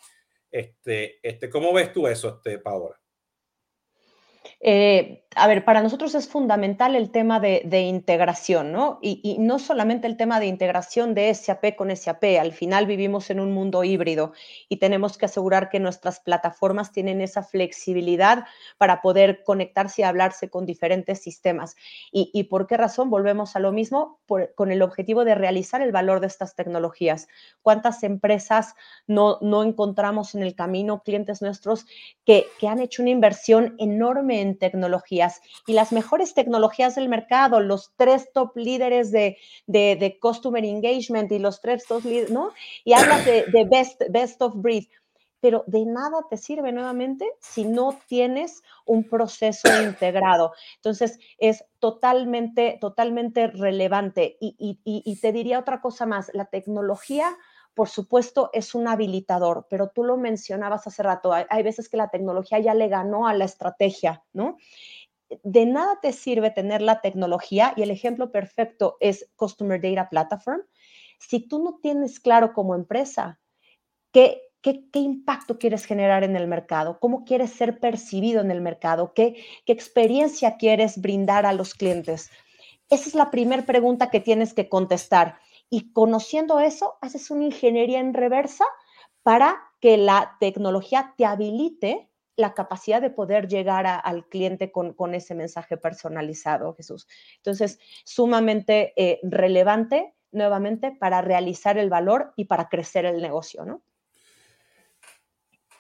[0.50, 2.98] Este, este, ¿Cómo ves tú eso, este, Paola?
[4.60, 9.00] Eh, a ver, para nosotros es fundamental el tema de, integración, ¿no?
[9.02, 13.42] Y, no solamente el tema de integración de SAP con SAP, al final vivimos en
[13.42, 14.32] un mundo híbrido
[14.70, 18.46] y tenemos que asegurar que nuestras plataformas tienen esa flexibilidad
[18.78, 21.76] para poder conectarse y hablarse con diferentes sistemas.
[22.12, 23.10] ¿Y, por qué razón?
[23.10, 24.20] Volvemos a lo mismo,
[24.56, 27.28] con el objetivo de realizar el valor de estas tecnologías.
[27.62, 31.86] ¿Cuántas empresas no encontramos en el camino, clientes nuestros,
[32.26, 35.32] que, que han hecho una inversión enorme en tecnología?
[35.68, 41.32] y las mejores tecnologías del mercado, los tres top líderes de, de, de customer engagement
[41.32, 42.52] y los tres top líderes, ¿no?
[42.84, 44.86] Y hablas de, de best, best of breed
[45.42, 50.54] pero de nada te sirve nuevamente si no tienes un proceso integrado.
[50.78, 54.38] Entonces, es totalmente, totalmente relevante.
[54.42, 57.38] Y, y, y, te diría otra cosa más, la tecnología,
[57.76, 62.10] por supuesto, es un habilitador, pero tú lo mencionabas hace rato, hay, veces que la
[62.10, 64.58] tecnología ya le ganó a la estrategia, ¿no?
[65.44, 70.62] de nada te sirve tener la tecnología y el ejemplo perfecto es Customer Data Platform
[71.20, 73.40] si tú no tienes claro como empresa
[74.12, 78.62] qué, qué, qué impacto quieres generar en el mercado, cómo quieres ser percibido en el
[78.62, 82.30] mercado, qué, qué experiencia quieres brindar a los clientes.
[82.90, 85.40] Esa es la primera pregunta que tienes que contestar.
[85.70, 88.66] Y conociendo eso, haces una ingeniería en reversa
[89.24, 94.94] para que la tecnología te habilite la capacidad de poder llegar a, al cliente con,
[94.94, 97.08] con, ese mensaje personalizado, Jesús.
[97.38, 103.82] Entonces, sumamente eh, relevante nuevamente para realizar el valor y para crecer el negocio, ¿no?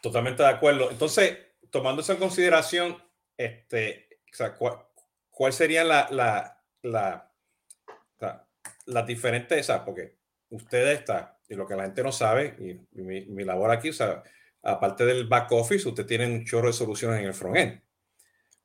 [0.01, 0.89] Totalmente de acuerdo.
[0.89, 1.37] Entonces,
[1.69, 2.97] tomando eso en consideración,
[3.37, 4.77] este, o sea, ¿cuál,
[5.29, 6.07] ¿cuál, sería la,
[6.81, 7.34] la,
[8.85, 9.83] la, la diferente, esa?
[9.83, 10.15] Porque
[10.49, 13.93] ustedes está, y lo que la gente no sabe, y, mi, mi, labor aquí, o
[13.93, 14.23] sea,
[14.63, 17.81] aparte del back office, usted tiene un chorro de soluciones en el front-end.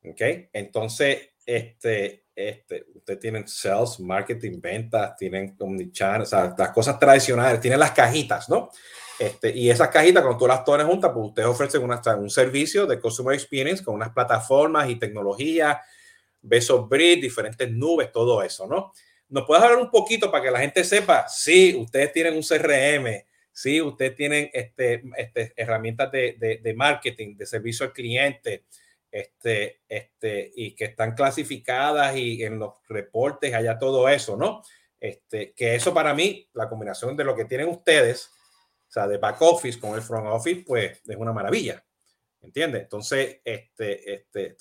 [0.03, 0.21] ¿Ok?
[0.53, 7.59] Entonces, este, este, usted tiene sales, marketing, ventas, tienen omnichannel, o sea, las cosas tradicionales,
[7.59, 8.69] tienen las cajitas, ¿no?
[9.19, 12.87] Este, y esas cajitas, cuando tú las pones juntas, pues usted ofrece una, un servicio
[12.87, 15.79] de Customer Experience con unas plataformas y tecnología,
[16.41, 18.91] besos Bridge, diferentes nubes, todo eso, ¿no?
[19.31, 21.25] ¿Nos puedes hablar un poquito para que la gente sepa?
[21.29, 27.45] Sí, ustedes tienen un CRM, sí, ustedes tienen este, este, herramientas de, de, marketing, de
[27.45, 28.65] servicio al cliente,
[29.09, 34.63] este, este, y que están clasificadas y en los reportes haya todo eso, ¿no?
[34.99, 38.29] Este, que eso para mí, la combinación de lo que tienen ustedes,
[38.89, 41.81] o sea, de back office con el front office, pues es una maravilla.
[42.41, 42.81] ¿Entiendes?
[42.81, 44.57] Entonces, este, este,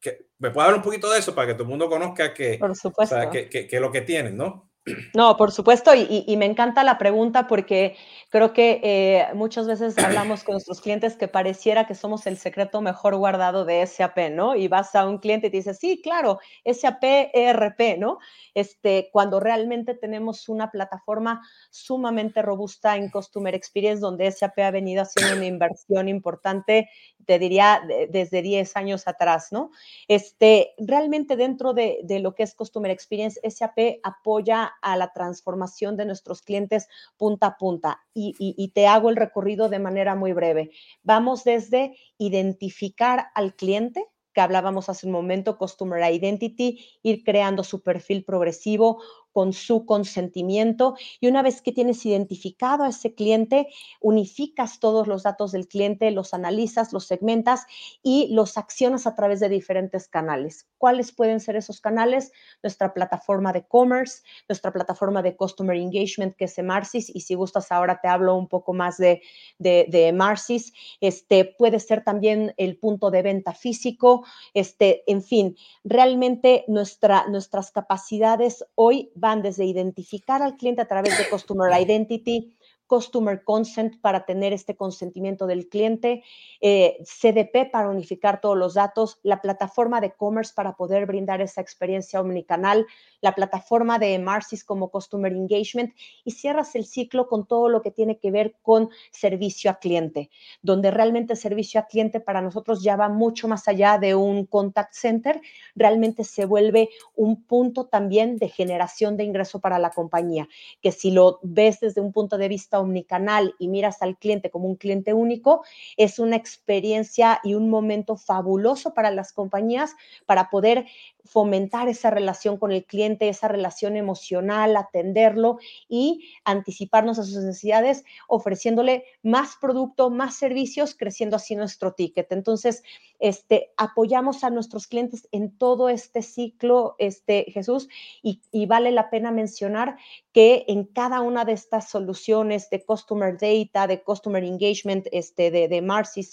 [0.00, 2.58] que, ¿me puede hablar un poquito de eso para que todo el mundo conozca que,
[2.58, 3.16] Por supuesto.
[3.16, 4.70] O que, que, que, lo que tienen, ¿no?
[5.14, 7.96] No, por supuesto, y, y, me encanta la pregunta porque
[8.30, 12.80] creo que eh, muchas veces hablamos con nuestros clientes que pareciera que somos el secreto
[12.80, 14.54] mejor guardado de SAP, ¿no?
[14.54, 18.18] Y vas a un cliente y te dice, sí, claro, SAP ERP, ¿no?
[18.54, 25.02] Este, cuando realmente tenemos una plataforma sumamente robusta en Customer Experience, donde SAP ha venido
[25.02, 26.88] haciendo una inversión importante,
[27.26, 29.70] te diría, de, desde 10 años atrás, ¿no?
[30.08, 35.96] Este, realmente dentro de, de lo que es Customer Experience, SAP apoya a la transformación
[35.96, 38.00] de nuestros clientes punta a punta.
[38.14, 40.70] Y, te hago el recorrido de manera muy breve.
[41.02, 47.82] Vamos desde identificar al cliente, que hablábamos hace un momento, Customer Identity, ir creando su
[47.82, 49.02] perfil progresivo,
[49.36, 53.66] con su consentimiento y una vez que tienes identificado a ese cliente,
[54.00, 57.66] unificas todos los datos del cliente, los analizas, los segmentas
[58.02, 60.66] y los accionas a través de diferentes canales.
[60.78, 62.32] ¿Cuáles pueden ser esos canales?
[62.62, 67.70] Nuestra plataforma de commerce, nuestra plataforma de customer engagement que es Marcis y si gustas
[67.70, 69.20] ahora te hablo un poco más de,
[69.58, 70.72] de, de Marcis.
[71.02, 77.70] Este puede ser también el punto de venta físico, este, en fin, realmente nuestra, nuestras
[77.70, 82.56] capacidades hoy van desde identificar al cliente a través de Customer Identity,
[82.86, 86.22] Customer Consent para tener este consentimiento del cliente,
[86.60, 91.60] eh, CDP para unificar todos los datos, la plataforma de commerce para poder brindar esa
[91.60, 92.86] experiencia omnicanal,
[93.20, 95.94] la plataforma de Marcis como Customer Engagement
[96.24, 100.30] y cierras el ciclo con todo lo que tiene que ver con servicio a cliente,
[100.62, 104.94] donde realmente servicio a cliente para nosotros ya va mucho más allá de un contact
[104.94, 105.40] center,
[105.74, 110.48] realmente se vuelve un punto también de generación de ingreso para la compañía,
[110.80, 114.68] que si lo ves desde un punto de vista omnicanal y miras al cliente como
[114.68, 115.64] un cliente único,
[115.96, 119.94] es una experiencia y un momento fabuloso para las compañías
[120.26, 120.86] para poder
[121.26, 125.58] fomentar esa relación con el cliente, esa relación emocional, atenderlo
[125.88, 132.30] y anticiparnos a sus necesidades, ofreciéndole más producto, más servicios, creciendo así nuestro ticket.
[132.32, 132.82] Entonces,
[133.18, 137.88] este, apoyamos a nuestros clientes en todo este ciclo, este, Jesús,
[138.22, 139.96] y, vale la pena mencionar
[140.32, 145.68] que en cada una de estas soluciones de Customer Data, de Customer Engagement, este, de,
[145.68, 145.82] de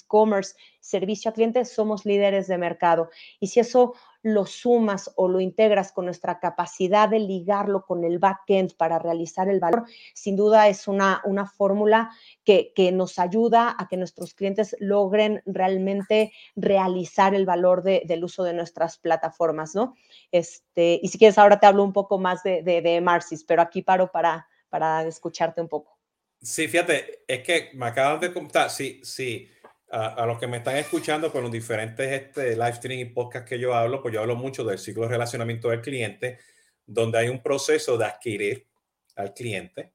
[0.08, 3.10] Commerce, servicio a clientes, somos líderes de mercado.
[3.40, 3.94] Y si eso
[4.24, 9.50] lo sumas o lo integras con nuestra capacidad de ligarlo con el backend para realizar
[9.50, 9.84] el valor,
[10.14, 12.10] sin duda es una, una fórmula
[12.44, 18.24] que, que, nos ayuda a que nuestros clientes logren realmente realizar el valor de, del
[18.24, 19.96] uso de nuestras plataformas, ¿no?
[20.32, 23.62] Este, y si quieres, ahora te hablo un poco más de, de, de Marcis, pero
[23.62, 26.00] aquí paro para, para escucharte un poco.
[26.42, 29.50] Sí, fíjate, es que me acaban de contar, sí, sí
[29.94, 33.48] a, a, los que me están escuchando con los diferentes este, live stream y podcast
[33.48, 36.40] que yo hablo, pues yo hablo mucho del ciclo de relacionamiento del cliente,
[36.84, 38.68] donde hay un proceso de adquirir
[39.16, 39.94] al cliente,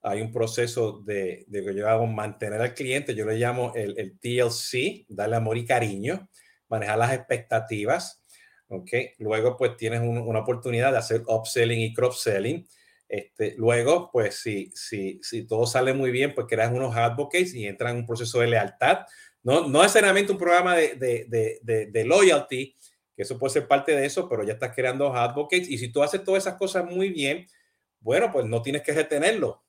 [0.00, 3.98] hay un proceso de, de que yo hago mantener al cliente, yo le llamo el,
[3.98, 6.30] el TLC, darle amor y cariño,
[6.70, 8.24] manejar las expectativas,
[8.68, 8.90] ¿ok?
[9.18, 12.66] Luego pues tienes un, una oportunidad de hacer upselling y cross-selling,
[13.08, 17.66] este, luego, pues si, si, si todo sale muy bien, pues creas unos advocates y
[17.66, 19.06] entran en un proceso de lealtad.
[19.42, 22.76] No, no necesariamente un programa de, de, de, de, de loyalty,
[23.16, 25.70] que eso puede ser parte de eso, pero ya estás creando advocates.
[25.70, 27.46] Y si tú haces todas esas cosas muy bien,
[28.00, 29.64] bueno, pues no tienes que retenerlo.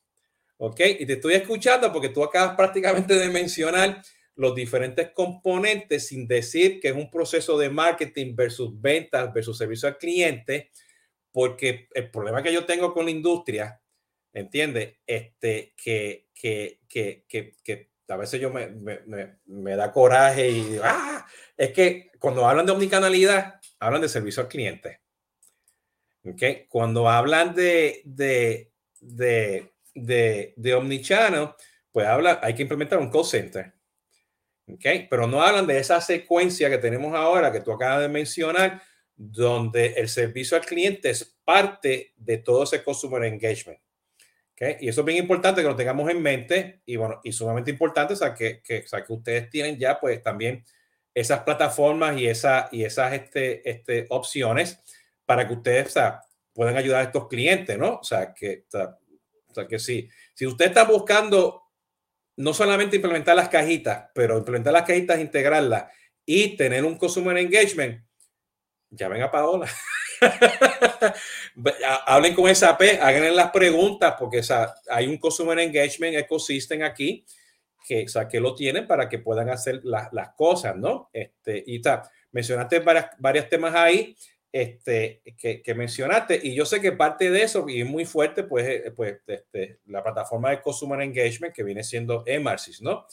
[0.57, 0.81] ¿Ok?
[0.99, 4.01] Y te estoy escuchando porque tú acabas prácticamente de mencionar
[4.35, 9.87] los diferentes componentes sin decir que es un proceso de marketing versus ventas versus servicio
[9.87, 10.71] al cliente
[11.31, 13.81] porque el problema que yo tengo con la industria,
[14.33, 14.97] ¿entiendes?
[15.05, 20.49] Este, que, que, que, que, que a veces yo me, me, me, me da coraje
[20.49, 21.25] y ah,
[21.55, 25.01] es que cuando hablan de omnicanalidad, hablan de servicio al cliente.
[26.23, 26.65] ¿Okay?
[26.67, 31.49] Cuando hablan de, de, de, de, de omnichannel,
[31.91, 33.73] pues habla, hay que implementar un call center.
[34.67, 35.07] ¿okay?
[35.09, 38.81] Pero no hablan de esa secuencia que tenemos ahora, que tú acabas de mencionar,
[39.21, 43.77] donde el servicio al cliente es parte de todo ese customer engagement.
[44.53, 44.77] ¿okay?
[44.79, 48.13] Y eso es bien importante que lo tengamos en mente y bueno, y sumamente importante,
[48.13, 50.63] o sea, que, que, o sea, que ustedes tienen ya pues también
[51.13, 54.79] esas plataformas y, esa, y esas este, este, opciones
[55.25, 56.21] para que ustedes o sea,
[56.53, 57.95] puedan ayudar a estos clientes, ¿no?
[57.95, 61.63] O sea, que, o sea, que si, si usted está buscando
[62.37, 65.91] no solamente implementar las cajitas, pero implementar las cajitas, integrarlas
[66.25, 68.01] y tener un consumer engagement,
[68.89, 69.67] llamen a Paola.
[72.05, 77.25] Hablen con SAP, hagan las preguntas, porque o sea, hay un consumer engagement ecosystem aquí
[77.87, 81.09] que, o sea, que lo tienen para que puedan hacer las cosas, ¿no?
[81.13, 84.15] Este, y está, mencionaste varias, varios temas ahí
[84.51, 88.43] este, que, que, mencionaste, y yo sé que parte de eso, y es muy fuerte,
[88.43, 93.05] pues, eh, pues este, la plataforma de Consumer Engagement que viene siendo Emarsis, ¿no?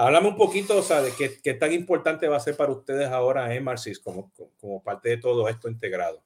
[0.00, 3.08] Háblame un poquito, o sea, de qué, qué, tan importante va a ser para ustedes
[3.08, 6.22] ahora Emarsis como, como parte de todo esto integrado.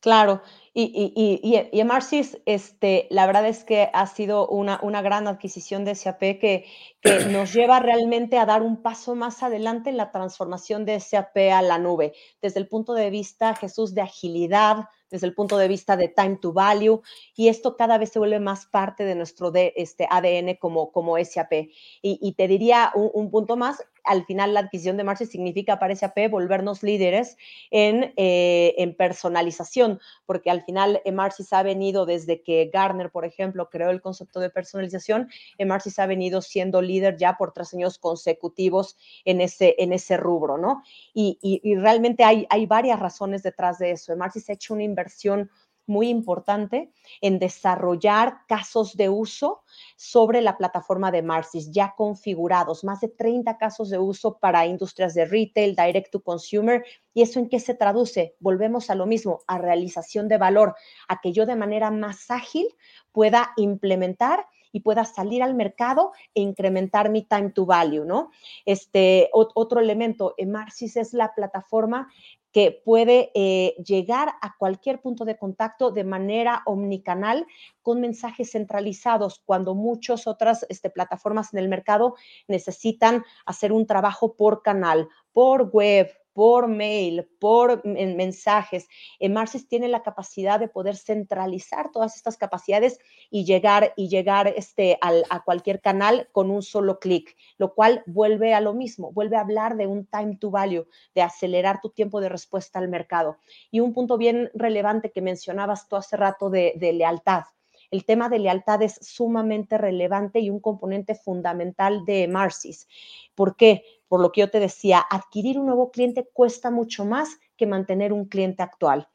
[0.00, 0.42] Claro,
[0.74, 5.28] y, y, y, y Emarsis, este, la verdad es que ha sido una, una gran
[5.28, 6.66] adquisición de SAP que,
[7.00, 11.36] que nos lleva realmente a dar un paso más adelante en la transformación de SAP
[11.54, 15.68] a la nube, desde el punto de vista, Jesús, de agilidad, desde el punto de
[15.68, 17.02] vista de time to value,
[17.36, 21.16] y esto cada vez se vuelve más parte de nuestro de, este, ADN como, como
[21.18, 21.52] SAP.
[21.52, 25.78] Y, y te diría un, un, punto más, al final la adquisición de Marcy significa
[25.78, 27.36] para SAP volvernos líderes
[27.70, 33.70] en, eh, en personalización, porque al final Emarsis ha venido desde que Garner, por ejemplo,
[33.70, 38.96] creó el concepto de personalización, Emarsis ha venido siendo líder ya por tres años consecutivos
[39.24, 40.82] en ese, en ese rubro, ¿no?
[41.14, 44.12] Y, y, realmente hay, hay varias razones detrás de eso.
[44.12, 45.50] Emarsis ha hecho una inversión
[45.86, 49.62] muy importante en desarrollar casos de uso
[49.96, 55.14] sobre la plataforma de Marsis ya configurados, más de 30 casos de uso para industrias
[55.14, 56.84] de retail, direct to consumer.
[57.12, 58.36] ¿Y eso en qué se traduce?
[58.40, 60.74] Volvemos a lo mismo, a realización de valor,
[61.08, 62.66] a que yo de manera más ágil
[63.12, 68.30] pueda implementar y pueda salir al mercado e incrementar mi time to value, ¿no?
[68.64, 72.08] Este otro elemento, Marsis es la plataforma
[72.52, 77.46] que puede eh, llegar a cualquier punto de contacto de manera omnicanal
[77.82, 82.14] con mensajes centralizados, cuando muchas otras este, plataformas en el mercado
[82.48, 86.10] necesitan hacer un trabajo por canal, por web,
[86.40, 88.88] por mail, por mensajes.
[89.28, 94.96] Marsis tiene la capacidad de poder centralizar todas estas capacidades y llegar y llegar este,
[95.02, 99.36] al, a cualquier canal con un solo clic, lo cual vuelve a lo mismo, vuelve
[99.36, 103.36] a hablar de un time to value, de acelerar tu tiempo de respuesta al mercado.
[103.70, 107.42] Y un punto bien relevante que mencionabas tú hace rato de, de lealtad.
[107.90, 112.88] El tema de lealtad es sumamente relevante y un componente fundamental de Marsis.
[113.34, 113.82] ¿Por qué?
[114.10, 118.12] Por lo que yo te decía, adquirir un nuevo cliente cuesta mucho más que mantener
[118.12, 119.06] un cliente actual.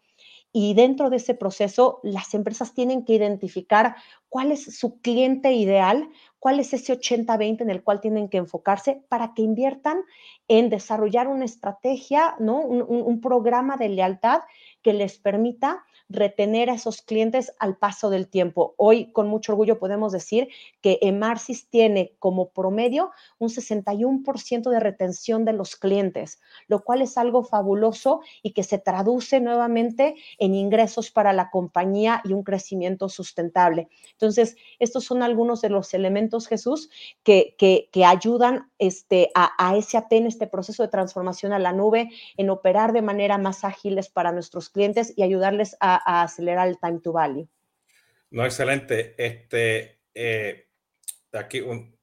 [0.54, 3.98] Y dentro de ese proceso, las empresas tienen que identificar
[4.30, 6.08] cuál es su cliente ideal,
[6.39, 10.00] cuál es ese 80-20 en el cual tienen que enfocarse para que inviertan
[10.48, 12.62] en desarrollar una estrategia, ¿no?
[12.62, 14.43] un, un, un programa de lealtad
[14.86, 18.75] que les permita retener a esos clientes al paso del tiempo.
[18.77, 20.49] Hoy, con mucho orgullo, podemos decir
[20.81, 23.09] que Emarsis tiene como promedio
[23.39, 28.77] un 61% de retención de los clientes, lo cual es algo fabuloso y que se
[28.77, 33.89] traduce nuevamente en ingresos para la compañía y un crecimiento sustentable.
[34.11, 36.91] Entonces, estos son algunos de los elementos, Jesús,
[37.23, 42.11] que, que, ayudan este, a, a SAP en este proceso de transformación a la nube,
[42.38, 46.78] en operar de manera más ágiles para nuestros clientes y ayudarles a a, acelerar el
[46.78, 47.47] time to value.
[48.32, 49.15] No, excelente.
[49.17, 50.67] Este, eh,
[51.34, 51.97] aquí un,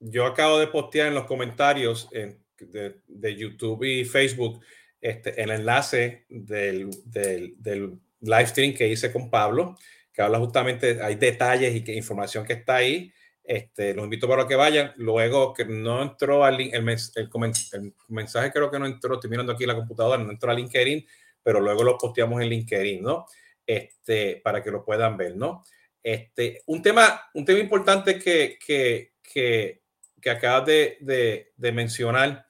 [0.00, 4.60] yo acabo de postear en los comentarios en, de, de, YouTube y Facebook
[5.00, 9.76] este, el enlace del, del, del, live stream que hice con Pablo,
[10.10, 13.12] que habla justamente, hay detalles y que, información que está ahí.
[13.42, 14.94] Este, los invito para que vayan.
[14.96, 19.52] Luego que no entró al el, el, el, mensaje, creo que no entró, estoy mirando
[19.52, 21.04] aquí la computadora, no entró a LinkedIn
[21.44, 23.26] pero luego lo posteamos en LinkedIn, ¿no?
[23.64, 25.62] Este, para que lo puedan ver, ¿no?
[26.02, 29.82] Este, un tema, un tema importante que, que, que,
[30.20, 32.46] que acabas de, de, de, mencionar,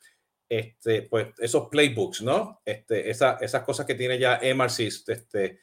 [0.48, 2.62] este, pues esos playbooks, ¿no?
[2.64, 5.60] Este, esa, esas cosas que tiene ya Emarsis este,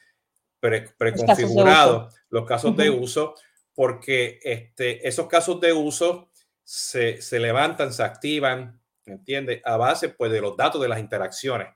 [0.60, 3.34] pre, preconfigurado, los casos de uso,
[3.74, 6.30] porque este, esos casos de uso
[6.62, 9.60] se, se levantan, se activan, ¿entiendes?
[9.64, 11.68] A base pues, de los datos de las interacciones.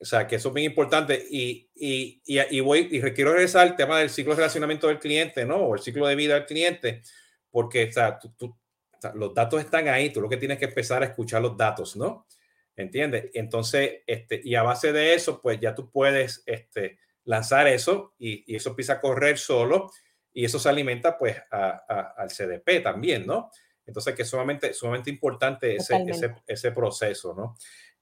[0.00, 3.68] O sea, que eso es bien importante y, y, y, y, voy y quiero regresar
[3.68, 5.56] al tema del ciclo de relacionamiento del cliente, ¿no?
[5.56, 7.02] O el ciclo de vida del cliente,
[7.50, 8.56] porque o sea, tú, tú,
[9.14, 12.26] los datos están ahí, tú lo que tienes que empezar a escuchar los datos, ¿no?
[12.76, 13.30] ¿Entiendes?
[13.34, 18.56] Entonces, este, y a base de eso, pues ya tú puedes este, lanzar eso y,
[18.56, 19.90] eso empieza a correr solo
[20.32, 23.50] y eso se alimenta pues al CDP también, ¿no?
[23.84, 27.56] Entonces, que es sumamente, sumamente importante ese, ese, ese, proceso, ¿no?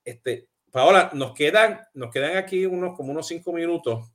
[0.05, 4.11] Este, Paola, nos quedan, nos quedan aquí unos como unos cinco minutos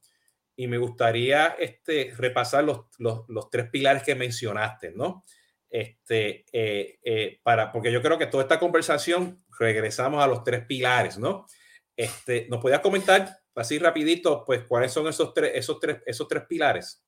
[0.56, 5.24] y me gustaría este, repasar los, los, los tres pilares que mencionaste, ¿no?
[5.70, 10.66] Este, eh, eh, para, porque yo creo que toda esta conversación regresamos a los tres
[10.66, 11.48] pilares, ¿no?
[11.96, 16.44] Este, ¿Nos podías comentar así rapidito, pues, cuáles son esos tres, esos tres, esos tres
[16.48, 17.04] pilares?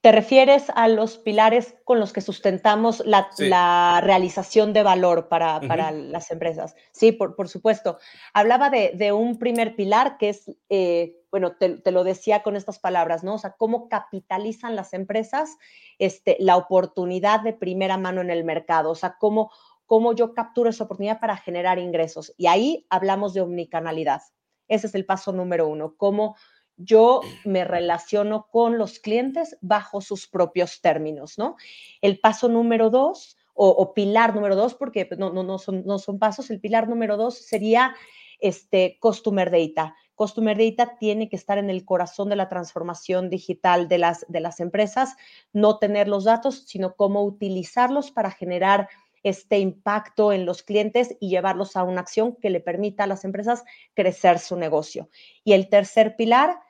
[0.00, 5.60] ¿Te refieres a los pilares con los que sustentamos la, realización de valor para,
[5.90, 6.76] las empresas?
[6.92, 7.98] Sí, por, supuesto.
[8.32, 13.24] Hablaba de, un primer pilar que es, eh, bueno, te, lo decía con estas palabras,
[13.24, 13.34] ¿no?
[13.34, 15.56] O sea, cómo capitalizan las empresas
[15.98, 19.50] este, la oportunidad de primera mano en el mercado, o sea, cómo,
[19.86, 22.32] cómo yo capturo esa oportunidad para generar ingresos.
[22.36, 24.22] Y ahí hablamos de omnicanalidad.
[24.68, 26.36] Ese es el paso número uno, cómo
[26.76, 31.56] yo me relaciono con los clientes bajo sus propios términos, ¿no?
[32.00, 36.18] El paso número dos, o, pilar número dos, porque no, no, no, son, no son
[36.18, 37.94] pasos, el pilar número dos sería
[38.38, 39.94] este Customer Data.
[40.14, 44.40] Customer Data tiene que estar en el corazón de la transformación digital de las, de
[44.40, 45.16] las empresas,
[45.54, 48.88] no tener los datos, sino cómo utilizarlos para generar
[49.22, 53.24] este impacto en los clientes y llevarlos a una acción que le permita a las
[53.24, 53.64] empresas
[53.94, 55.08] crecer su negocio.
[55.44, 56.60] Y el tercer pilar,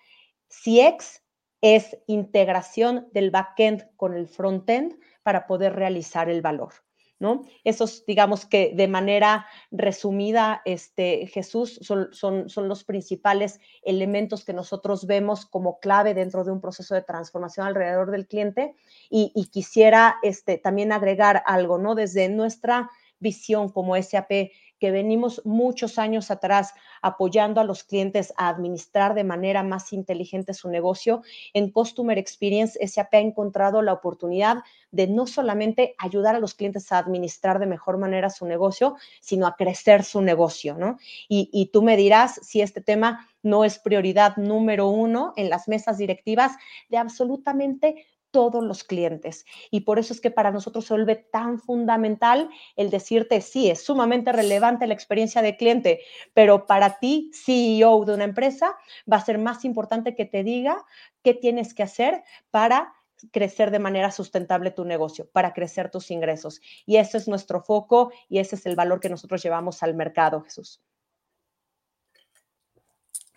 [0.62, 1.22] CX,
[1.61, 6.72] es integración del backend con el frontend para poder realizar el valor.
[7.18, 7.42] ¿no?
[7.64, 14.52] Esos, digamos que de manera resumida, este, Jesús, son, son, son, los principales elementos que
[14.52, 18.74] nosotros vemos como clave dentro de un proceso de transformación alrededor del cliente.
[19.09, 21.94] Y, y quisiera este, también agregar algo, ¿no?
[21.94, 28.49] Desde nuestra visión como SAP que venimos muchos años atrás apoyando a los clientes a
[28.49, 31.22] administrar de manera más inteligente su negocio,
[31.55, 34.59] en Customer Experience SAP ha encontrado la oportunidad
[34.91, 39.47] de no solamente ayudar a los clientes a administrar de mejor manera su negocio, sino
[39.47, 40.99] a crecer su negocio, ¿no?
[41.29, 45.68] Y, y tú me dirás si este tema no es prioridad número uno en las
[45.68, 46.53] mesas directivas
[46.89, 48.07] de absolutamente
[48.37, 49.47] todos los clientes.
[49.70, 53.82] Y por eso es que para nosotros se vuelve tan fundamental el decirte, sí, es
[53.82, 56.01] sumamente relevante la experiencia de cliente,
[56.34, 58.76] pero para ti, CEO de una empresa,
[59.11, 60.84] va a ser más importante que te diga
[61.22, 62.93] qué tienes que hacer para
[63.32, 66.61] crecer de manera sustentable tu negocio, para crecer tus ingresos.
[66.84, 70.43] Y ese es nuestro foco y ese es el valor que nosotros llevamos al mercado,
[70.43, 70.82] Jesús.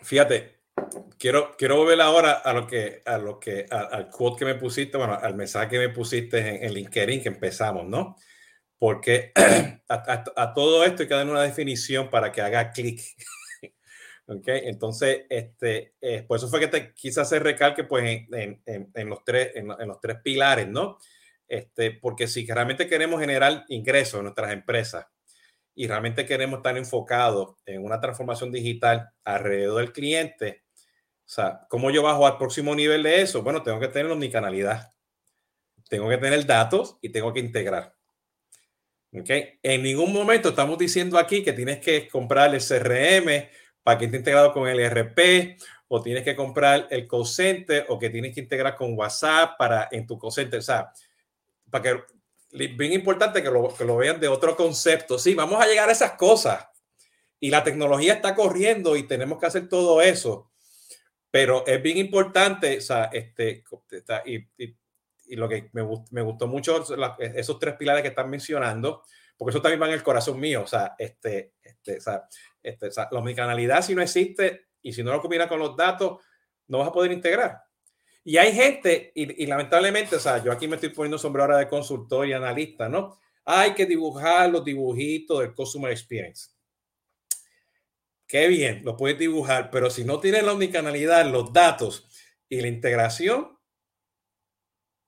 [0.02, 0.59] Fíjate,
[1.18, 4.98] quiero, quiero volver ahora a lo que, a lo que, al quote que me pusiste,
[4.98, 8.16] bueno, al mensaje que me pusiste en, en LinkedIn que empezamos, ¿no?
[8.78, 9.32] Porque
[9.90, 13.02] a, todo esto hay que dar una definición para que haga clic.
[14.28, 14.44] ¿Ok?
[14.46, 19.10] Entonces, este, eh, por eso fue que te quise hacer recalque pues, en, en, en
[19.10, 21.00] los, tres, en, los tres pilares, ¿no?
[21.48, 25.08] Este, porque si realmente queremos generar ingresos en nuestras empresas
[25.74, 30.64] y realmente queremos estar enfocados en una transformación digital alrededor del cliente,
[31.30, 33.44] o sea, ¿cómo yo bajo al próximo nivel de eso?
[33.44, 34.92] Bueno, tengo que tener omnicanalidad.
[35.88, 37.94] Tengo que tener datos y tengo que integrar.
[39.14, 39.30] ¿Ok?
[39.62, 43.48] En ningún momento estamos diciendo aquí que tienes que comprar el CRM
[43.84, 48.00] para que esté integrado con el ERP o tienes que comprar el call center o
[48.00, 50.58] que tienes que integrar con WhatsApp para en tu call center.
[50.58, 50.92] O sea,
[51.70, 52.04] para que
[52.76, 55.20] bien importante que lo, que lo vean de otro concepto.
[55.20, 56.68] Sí, vamos a llegar a esas cosas
[57.40, 60.49] y la tecnología está corriendo y tenemos que hacer todo eso
[61.32, 63.64] pero es bien importante, o sea, este,
[64.26, 64.76] y, y,
[65.28, 66.84] y lo que me, me gustó mucho,
[67.20, 69.04] esos tres pilares que están mencionando,
[69.38, 72.28] porque eso también va en el corazón mío, o sea, este, este, o sea,
[72.62, 75.76] este, o sea, la omnicanalidad si no existe y si no lo combina con los
[75.78, 76.22] datos,
[76.68, 77.62] no vas a poder integrar.
[78.24, 81.58] Y hay gente, y, y, lamentablemente, o sea, yo aquí me estoy poniendo sombrero ahora
[81.58, 83.18] de consultor y analista, ¿no?
[83.46, 86.59] Hay que dibujar los dibujitos del Customer Experience
[88.30, 92.08] qué bien, lo puedes dibujar, pero si no tienes la omnicanalidad, los datos
[92.48, 93.58] y la integración,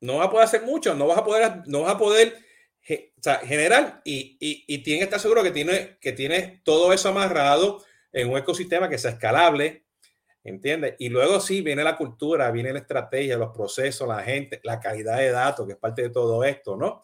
[0.02, 2.36] no vas a poder hacer mucho, no vas a poder, no vas a poder
[2.82, 7.86] generar y, y, y tienes que estar seguro que tiene, que tiene todo eso amarrado
[8.12, 9.86] en un ecosistema que sea escalable,
[10.44, 10.96] ¿entiendes?
[10.98, 15.18] Y luego sí, viene la cultura, viene la estrategia, los procesos, la gente, la calidad
[15.18, 17.04] de datos, que es parte de todo esto, ¿no?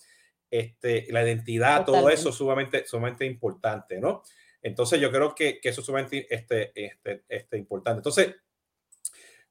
[0.49, 4.23] Este, la identidad, todo eso es sumamente, sumamente importante, ¿no?
[4.67, 7.99] Entonces yo creo que, eso es este, este, este, importante.
[7.99, 8.35] Entonces,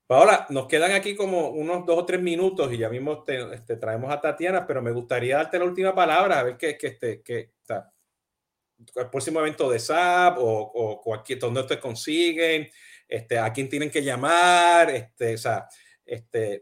[0.06, 4.20] Paola, nos quedan aquí como unos dos o tres minutos y ya mismo traemos a
[4.20, 7.22] Tatiana, pero me gustaría darte la última palabra, a ver qué, qué, este,
[8.94, 12.68] el próximo evento de SAP o, o cualquier, donde te consiguen,
[13.40, 15.66] a quién tienen que llamar, o sea,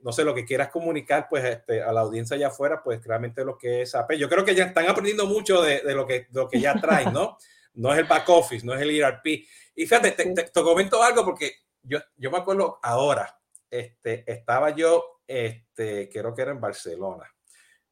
[0.02, 3.58] no sé, lo que quieras comunicar pues a la audiencia allá afuera, pues realmente lo
[3.58, 4.12] que es SAP.
[4.12, 7.12] Yo creo que ya están aprendiendo mucho de, de lo, que, lo que ya traen,
[7.12, 7.36] ¿no?
[7.74, 9.26] No es el back office, no es el ERP.
[9.26, 11.52] Y fíjate, te, te, te comento algo porque
[11.82, 13.38] yo, yo me acuerdo ahora,
[13.70, 17.24] este, estaba yo, este, creo que era en Barcelona,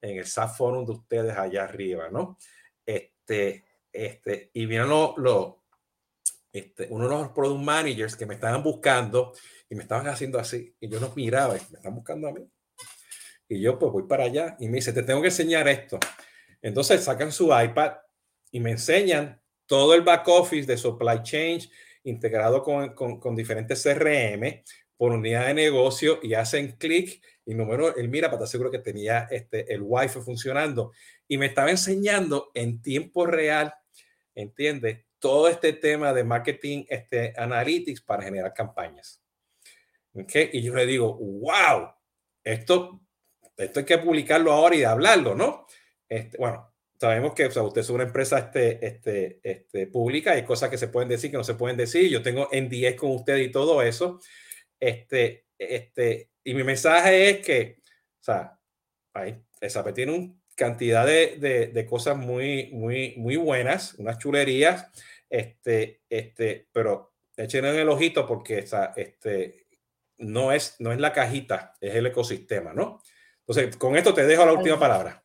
[0.01, 2.39] en el SAP Forum de ustedes allá arriba, ¿no?
[2.87, 5.65] Este, este, y vieron lo, lo,
[6.53, 9.33] este, uno de los product managers que me estaban buscando
[9.69, 12.49] y me estaban haciendo así, y yo los miraba y me están buscando a mí.
[13.49, 15.99] Y yo pues voy para allá y me dice, te tengo que enseñar esto.
[16.63, 17.95] Entonces sacan su iPad
[18.51, 19.42] y me enseñan
[19.73, 21.59] todo el back office de supply chain
[22.05, 24.63] integrado con, diferentes CRM
[24.99, 28.81] por unidad de negocio y hacen clic y número, él mira para estar seguro que
[28.81, 30.93] tenía este, el wifi funcionando
[31.27, 33.73] y me estaba enseñando en tiempo real,
[34.35, 35.07] ¿entiendes?
[35.19, 39.23] Todo este tema de marketing, este, analytics para generar campañas.
[40.13, 40.51] ¿Okay?
[40.53, 41.95] Y yo le digo, wow,
[42.45, 43.01] esto,
[43.57, 45.67] esto hay que publicarlo ahora y hablarlo, ¿no?
[46.11, 46.72] Este, bueno,
[47.03, 50.79] sabemos que o sea, usted es una empresa este, este, este, pública, hay cosas que
[50.79, 53.83] se pueden decir, que no se pueden decir, yo tengo NDS con usted y todo
[53.83, 54.21] eso,
[54.79, 57.79] este, este, y mi mensaje es que,
[58.21, 58.57] o sea,
[59.15, 64.87] ahí, SAP tiene una cantidad de, de, de, cosas muy, muy, muy buenas, unas chulerías,
[65.29, 69.67] este, este, pero echen en el ojito porque esa, este,
[70.19, 73.03] no, es, no es la cajita, es el ecosistema, ¿no?
[73.41, 75.22] Entonces, con esto te dejo la última palabra.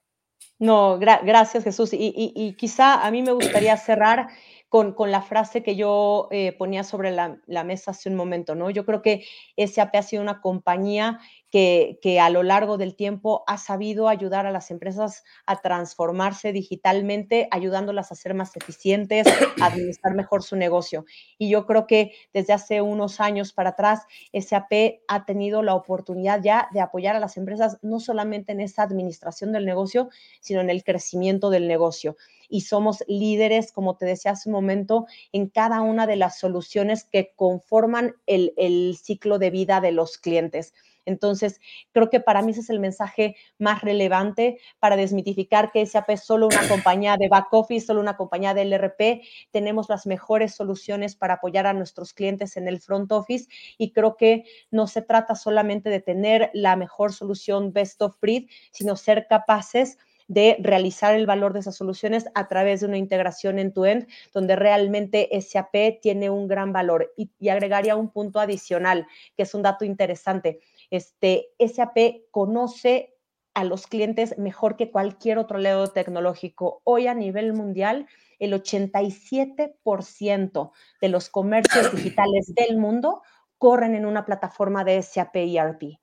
[0.59, 1.93] No, gra gracias Jesús.
[1.93, 4.27] Y, y, y, quizá a mí me gustaría cerrar
[4.69, 8.53] con, con la frase que yo eh, ponía sobre la, la, mesa hace un momento,
[8.53, 8.69] ¿no?
[8.69, 9.23] Yo creo que
[9.55, 14.45] SAP ha sido una compañía que, que, a lo largo del tiempo ha sabido ayudar
[14.45, 19.25] a las empresas a transformarse digitalmente, ayudándolas a ser más eficientes,
[19.61, 21.05] a administrar mejor su negocio.
[21.37, 24.01] Y yo creo que desde hace unos años para atrás,
[24.33, 28.83] SAP ha tenido la oportunidad ya de apoyar a las empresas no solamente en esa
[28.83, 30.09] administración del negocio,
[30.41, 32.17] sino en el crecimiento del negocio
[32.49, 37.05] y somos líderes, como te decía hace un momento, en cada una de las soluciones
[37.05, 40.73] que conforman el, ciclo de vida de los clientes.
[41.05, 41.61] Entonces,
[41.93, 46.25] creo que para mí ese es el mensaje más relevante para desmitificar que SAP es
[46.25, 49.21] solo una compañía de back office, solo una compañía de LRP.
[49.51, 54.17] Tenemos las mejores soluciones para apoyar a nuestros clientes en el front office y creo
[54.17, 59.27] que no se trata solamente de tener la mejor solución best of breed, sino ser
[59.27, 63.85] capaces de realizar el valor de esas soluciones a través de una integración en tu
[63.85, 67.13] end, donde realmente SAP tiene un gran valor.
[67.15, 70.59] Y, y, agregaría un punto adicional, que es un dato interesante.
[70.89, 71.97] Este, SAP
[72.31, 73.17] conoce
[73.57, 76.81] a los clientes mejor que cualquier otro leo tecnológico.
[76.83, 78.05] Hoy a nivel mundial,
[78.37, 80.71] el 87%
[81.01, 83.23] de los comercios digitales del mundo
[83.57, 85.97] corren en una plataforma de SAP ERP.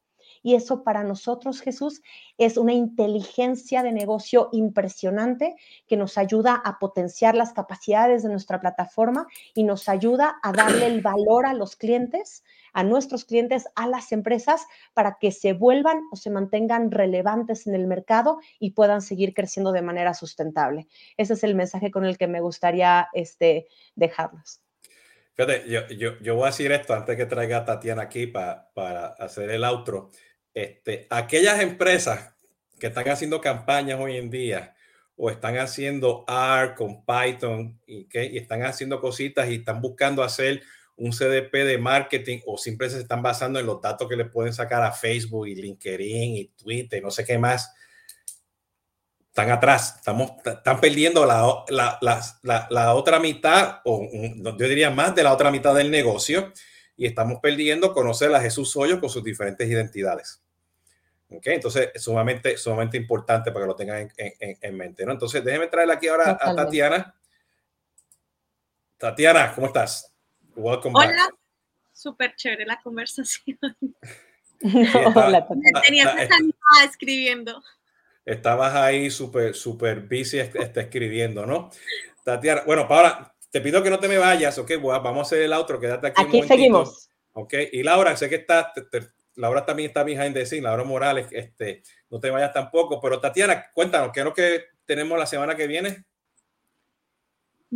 [0.44, 2.02] Y eso para nosotros, Jesús,
[2.36, 8.60] es una inteligencia de negocio impresionante que nos ayuda a potenciar las capacidades de nuestra
[8.60, 13.88] plataforma y nos ayuda a darle el valor a los clientes, a nuestros clientes, a
[13.88, 19.00] las empresas, para que se vuelvan o se mantengan relevantes en el mercado y puedan
[19.00, 20.88] seguir creciendo de manera sustentable.
[21.16, 24.60] Ese es el mensaje con el que me gustaría este, dejarlos.
[25.34, 28.70] Fíjate, yo, yo, yo, voy a decir esto antes que traiga a Tatiana aquí para,
[28.72, 30.10] para hacer el outro
[30.54, 32.34] este, aquellas empresas
[32.78, 34.74] que están haciendo campañas hoy en día
[35.16, 40.62] o están haciendo R con Python y, que, están haciendo cositas y están buscando hacer
[40.96, 44.52] un CDP de marketing o simplemente se están basando en los datos que le pueden
[44.52, 47.72] sacar a Facebook y LinkedIn y Twitter no sé qué más,
[49.34, 55.12] están atrás, estamos, están perdiendo la, la, la, la, otra mitad, o yo diría más
[55.16, 56.52] de la otra mitad del negocio,
[56.96, 60.43] y estamos perdiendo conocer a Jesús Hoyos con sus diferentes identidades.
[61.30, 65.04] Okay, entonces es sumamente, sumamente importante para que lo tengan en, en, en mente.
[65.04, 65.12] ¿no?
[65.12, 67.14] Entonces, déjeme traerle aquí ahora a Tatiana.
[68.98, 70.14] Tatiana, ¿cómo estás?
[70.54, 71.34] Welcome Hola, back.
[71.92, 73.58] súper chévere la conversación.
[75.14, 76.14] Hola, Me tenías
[76.88, 77.62] escribiendo.
[78.24, 81.70] Estabas ahí súper, súper busy este, escribiendo, ¿no?
[82.22, 85.52] Tatiana, bueno, Paula, te pido que no te me vayas, ok, vamos a hacer el
[85.52, 86.22] otro, quédate aquí.
[86.22, 87.10] Aquí seguimos.
[87.32, 91.28] Ok, y Laura, sé que estás, te, te, Laura también está behind the Laura Morales,
[91.30, 93.00] este, no te vayas tampoco.
[93.00, 96.04] Pero Tatiana, cuéntanos, ¿qué es lo que tenemos la semana que viene?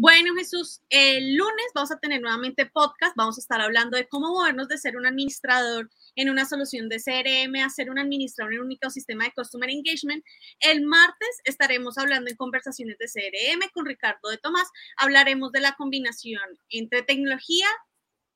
[0.00, 3.16] Bueno, Jesús, el lunes vamos a tener nuevamente podcast.
[3.16, 7.02] Vamos a estar hablando de cómo movernos de ser un administrador en una solución de
[7.02, 10.24] CRM a ser un administrador en un único sistema de Customer Engagement.
[10.60, 14.68] El martes estaremos hablando en conversaciones de CRM con Ricardo de Tomás.
[14.98, 17.66] Hablaremos de la combinación entre tecnología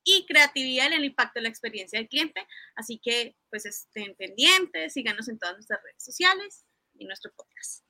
[0.05, 2.47] y creatividad en el impacto de la experiencia del cliente.
[2.75, 7.85] Así que, pues estén pendientes, síganos en todas nuestras redes sociales y nuestro podcast.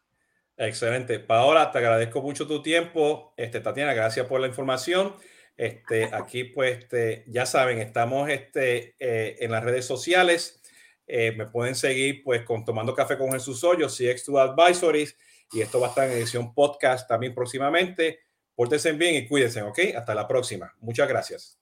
[0.57, 1.19] Excelente.
[1.19, 3.35] Paola, te agradezco mucho tu tiempo.
[3.37, 5.17] Este, Tatiana, gracias por la información.
[5.57, 10.61] Este, aquí, pues, este, ya saben, estamos este, eh, en las redes sociales.
[11.07, 15.17] Eh, me pueden seguir, pues, con Tomando Café con Jesús Hoyo, CX2 Advisories,
[15.53, 18.21] y esto va a estar en edición podcast también próximamente.
[18.55, 19.79] Pórtense bien y cuídense, ¿ok?
[19.97, 20.75] Hasta la próxima.
[20.81, 21.62] Muchas gracias.